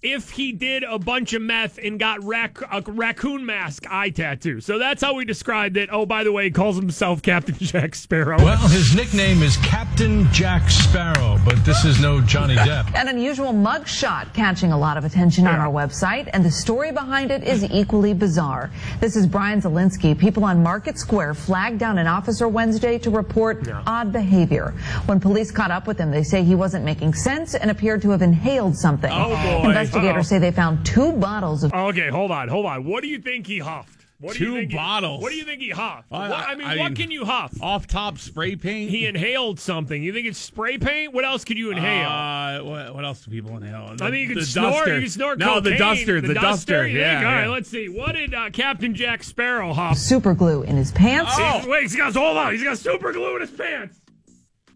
[0.00, 4.60] If he did a bunch of meth and got rac- a raccoon mask eye tattoo,
[4.60, 5.88] so that's how we described it.
[5.90, 8.36] Oh, by the way, he calls himself Captain Jack Sparrow.
[8.38, 12.94] Well, his nickname is Captain Jack Sparrow, but this is no Johnny Depp.
[12.94, 16.92] An unusual mug shot catching a lot of attention on our website, and the story
[16.92, 18.70] behind it is equally bizarre.
[19.00, 20.16] This is Brian Zelinsky.
[20.16, 24.74] People on Market Square flagged down an officer Wednesday to report odd behavior.
[25.06, 28.10] When police caught up with him, they say he wasn't making sense and appeared to
[28.10, 29.10] have inhaled something.
[29.12, 29.30] Oh,
[29.64, 29.87] boy.
[29.88, 30.36] Investigators Uh-oh.
[30.36, 32.84] say they found two bottles of Okay, hold on, hold on.
[32.84, 33.94] What do you think he huffed?
[34.20, 35.22] What do you Two think he- bottles.
[35.22, 36.08] what do you think he huffed?
[36.10, 37.52] I- What- I, mean, I what mean, can you huff?
[37.62, 38.90] Off top spray paint.
[38.90, 40.02] He inhaled something.
[40.02, 41.12] You think it's spray paint?
[41.14, 42.08] What else could you inhale?
[42.10, 43.94] Uh, what, what else do people inhale?
[44.00, 44.72] I mean, you The can snort.
[44.74, 44.94] duster.
[44.96, 45.38] You can snort.
[45.38, 46.20] No, the duster.
[46.20, 46.86] The, duster.
[46.88, 47.18] you Yeah.
[47.20, 47.28] think?
[47.28, 47.88] All right, let's see.
[47.88, 49.96] What did uh, Captain Jack Sparrow huff?
[49.96, 51.36] super glue in his pants.
[51.36, 52.52] He's- Wait, he's got hold on.
[52.52, 54.00] He's got super glue in his pants.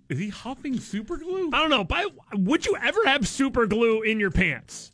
[0.08, 1.50] Is he huffing super glue?
[1.52, 1.82] I don't know.
[1.84, 4.91] But would you ever have super glue in your pants?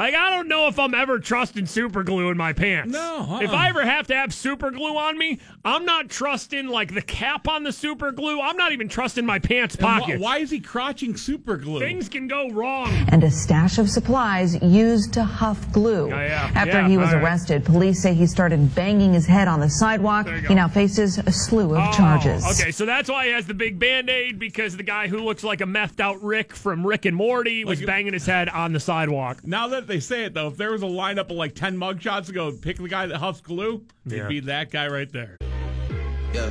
[0.00, 2.90] Like I don't know if I'm ever trusting super glue in my pants.
[2.92, 3.40] No, uh-uh.
[3.40, 7.02] If I ever have to have super glue on me, I'm not trusting like the
[7.02, 8.40] cap on the super glue.
[8.40, 10.16] I'm not even trusting my pants pocket.
[10.18, 11.80] wh- why is he crotching super glue?
[11.80, 12.88] Things can go wrong.
[13.08, 16.08] and a stash of supplies used to huff glue.
[16.08, 16.50] Yeah, yeah.
[16.54, 17.22] After Yeah, he was all right.
[17.24, 20.24] arrested, police say he started banging his head on the sidewalk.
[20.24, 20.48] There you go.
[20.48, 22.42] He now faces a slew of Oh, charges.
[22.58, 25.44] Okay, so that's why he has the big band aid because the guy who looks
[25.44, 28.72] like a methed out Rick from Rick and Morty was Like- banging his head on
[28.72, 29.46] the sidewalk.
[29.46, 32.26] Now that they say it, though, if there was a lineup of like 10 mugshots
[32.26, 34.18] to go pick the guy that huffs glue, Yeah.
[34.18, 35.36] it'd be that guy right there.
[36.32, 36.50] Yeah.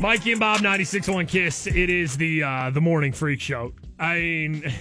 [0.00, 1.66] Mikey and Bob, 96.1 Kiss.
[1.66, 3.74] It is the uh, the morning freak show.
[3.98, 4.72] I mean,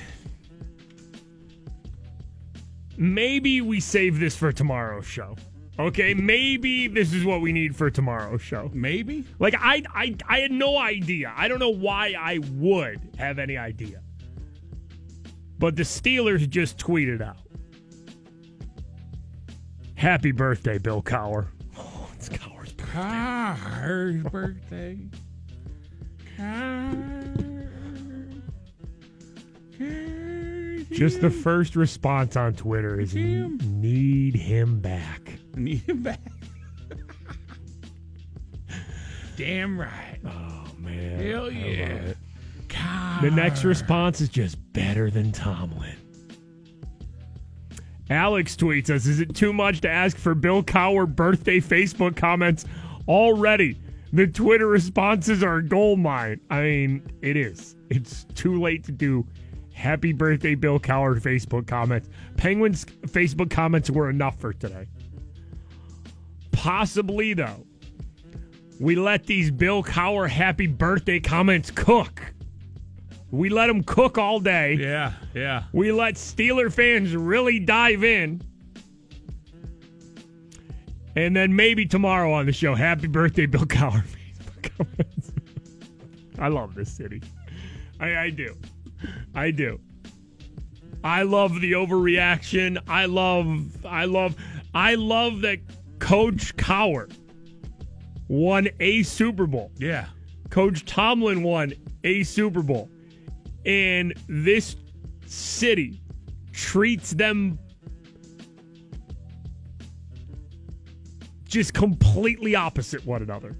[2.97, 5.35] maybe we save this for tomorrow's show.
[5.77, 8.69] Okay, maybe this is what we need for tomorrow's show.
[8.73, 9.25] Maybe?
[9.39, 11.33] Like I, I, I had no idea.
[11.35, 14.01] I don't know why I would have any idea.
[15.59, 17.37] But the Steelers just tweeted out,
[19.95, 22.93] "Happy birthday, Bill Cowher." Oh, it's Cowher's birthday.
[22.93, 24.97] Car's birthday.
[30.91, 35.33] Just the first response on Twitter is need him back.
[35.55, 36.19] Need him back.
[39.37, 40.19] Damn right.
[40.25, 41.19] Oh man.
[41.19, 42.13] Hell yeah.
[43.21, 45.95] The next response is just better than Tomlin.
[48.09, 52.65] Alex tweets us Is it too much to ask for Bill Cowher birthday Facebook comments
[53.07, 53.79] already?
[54.11, 56.39] The Twitter responses are gold mine.
[56.49, 57.75] I mean, it is.
[57.89, 59.27] It's too late to do
[59.73, 62.09] happy birthday, Bill Cowher Facebook comments.
[62.37, 64.87] Penguins Facebook comments were enough for today.
[66.51, 67.65] Possibly, though,
[68.79, 72.33] we let these Bill Cowher happy birthday comments cook.
[73.31, 74.73] We let them cook all day.
[74.73, 75.63] Yeah, yeah.
[75.71, 78.41] We let Steeler fans really dive in.
[81.15, 84.03] And then maybe tomorrow on the show, happy birthday, Bill Cowher.
[86.39, 87.21] I love this city.
[87.99, 88.55] I, I do.
[89.35, 89.79] I do.
[91.03, 92.81] I love the overreaction.
[92.87, 94.35] I love, I love,
[94.73, 95.59] I love that
[95.99, 97.11] Coach Cowher
[98.27, 99.71] won a Super Bowl.
[99.77, 100.07] Yeah.
[100.49, 101.73] Coach Tomlin won
[102.03, 102.89] a Super Bowl.
[103.65, 104.75] And this
[105.25, 106.01] city
[106.51, 107.59] treats them
[111.45, 113.55] just completely opposite one another.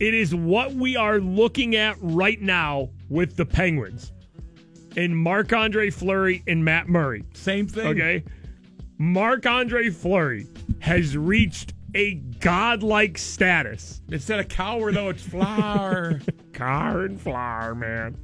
[0.00, 4.12] It is what we are looking at right now with the Penguins
[4.96, 7.24] and Marc Andre Fleury and Matt Murray.
[7.34, 7.86] Same thing.
[7.86, 8.24] Okay.
[8.98, 10.46] Marc Andre Fleury
[10.80, 14.00] has reached a godlike status.
[14.10, 16.20] Instead of Cowher, though, it's flower.
[16.52, 18.16] Car and flower, man.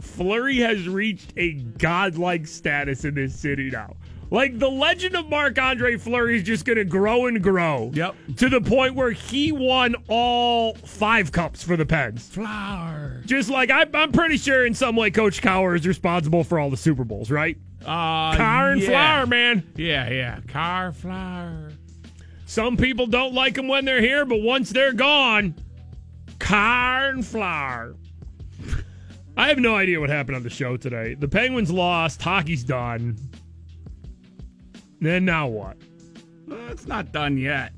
[0.00, 3.96] Fleury has reached a godlike status in this city now.
[4.30, 7.92] Like the legend of Marc Andre Fleury is just going to grow and grow.
[7.94, 8.16] Yep.
[8.38, 12.28] To the point where he won all five cups for the Pens.
[12.28, 13.22] flower.
[13.24, 16.70] Just like I, I'm pretty sure in some way Coach Cowher is responsible for all
[16.70, 17.56] the Super Bowls, right?
[17.82, 18.88] Uh, Car and yeah.
[18.88, 19.64] flower, man.
[19.76, 20.40] Yeah, yeah.
[20.48, 21.70] Car, flower.
[22.46, 25.54] Some people don't like them when they're here, but once they're gone,
[26.40, 27.94] car and flower.
[29.36, 31.14] I have no idea what happened on the show today.
[31.14, 32.22] The Penguins lost.
[32.22, 33.16] Hockey's done.
[35.00, 35.76] Then now what?
[36.50, 37.72] Uh, it's not done yet.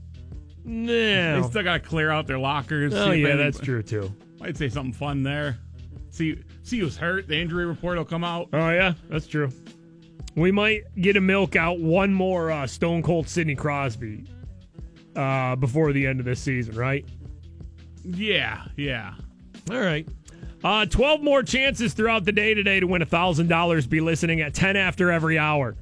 [0.65, 1.43] No.
[1.43, 2.95] They still got to clear out their lockers.
[2.95, 4.15] Oh, see yeah, that's true, too.
[4.39, 5.59] Might say something fun there.
[6.11, 7.27] See, see who's hurt.
[7.27, 8.49] The injury report will come out.
[8.53, 9.51] Oh, yeah, that's true.
[10.37, 14.25] We might get a milk out one more uh, Stone Cold Sidney Crosby
[15.17, 17.05] uh, before the end of this season, right?
[18.05, 19.15] Yeah, yeah.
[19.71, 20.07] All right.
[20.69, 23.89] Uh, 12 more chances throughout the day today to win $1,000.
[23.89, 25.75] Be listening at 10 after every hour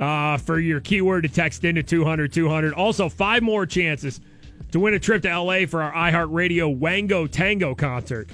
[0.00, 2.72] uh, for your keyword to text into 200 200.
[2.72, 4.22] Also, five more chances
[4.70, 8.30] to win a trip to LA for our iHeartRadio Wango Tango concert.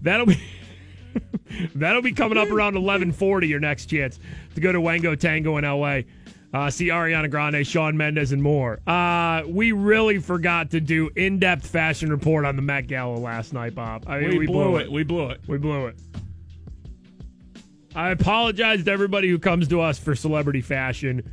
[0.00, 0.42] That'll be.
[1.76, 3.46] That'll be coming up around 11:40.
[3.46, 4.18] Your next chance
[4.56, 6.00] to go to Wango Tango in LA,
[6.52, 8.80] uh, see Ariana Grande, Shawn Mendes, and more.
[8.86, 13.74] Uh, we really forgot to do in-depth fashion report on the Met Gala last night,
[13.74, 14.04] Bob.
[14.06, 14.90] I mean, We blew it.
[14.90, 15.40] We blew it.
[15.46, 15.96] We blew it.
[17.94, 21.30] I apologize to everybody who comes to us for celebrity fashion.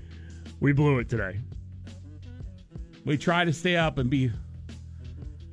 [0.60, 1.40] We blew it today.
[3.06, 4.32] We try to stay up and be.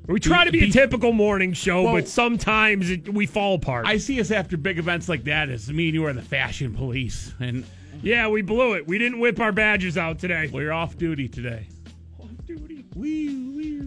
[0.09, 3.87] We try to be a typical morning show, Well- but sometimes it, we fall apart.
[3.87, 6.73] I see us after big events like that as me and you are the fashion
[6.75, 7.65] police, and
[8.07, 8.87] yeah, we blew it.
[8.87, 10.49] We didn't whip our badges out today.
[10.53, 11.69] we're off duty today.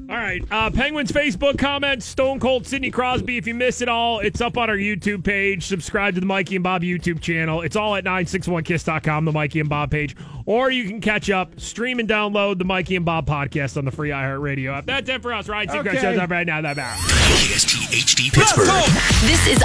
[0.10, 0.44] All right.
[0.52, 3.38] Uh, Penguins Facebook comments, Stone Cold Sidney Crosby.
[3.38, 5.66] If you miss it all, it's up on our YouTube page.
[5.66, 7.62] Subscribe to the Mikey and Bob YouTube channel.
[7.62, 10.16] It's all at 961kiss.com, the Mikey and Bob page.
[10.46, 13.92] Or you can catch up, stream and download the Mikey and Bob podcast on the
[13.92, 14.86] free iHeartRadio app.
[14.86, 15.70] That's it for us, right?
[15.70, 16.02] Secret Okay.
[16.02, 16.62] shows up right now.
[16.62, 18.68] That KST HD Pittsburgh.
[19.28, 19.58] This is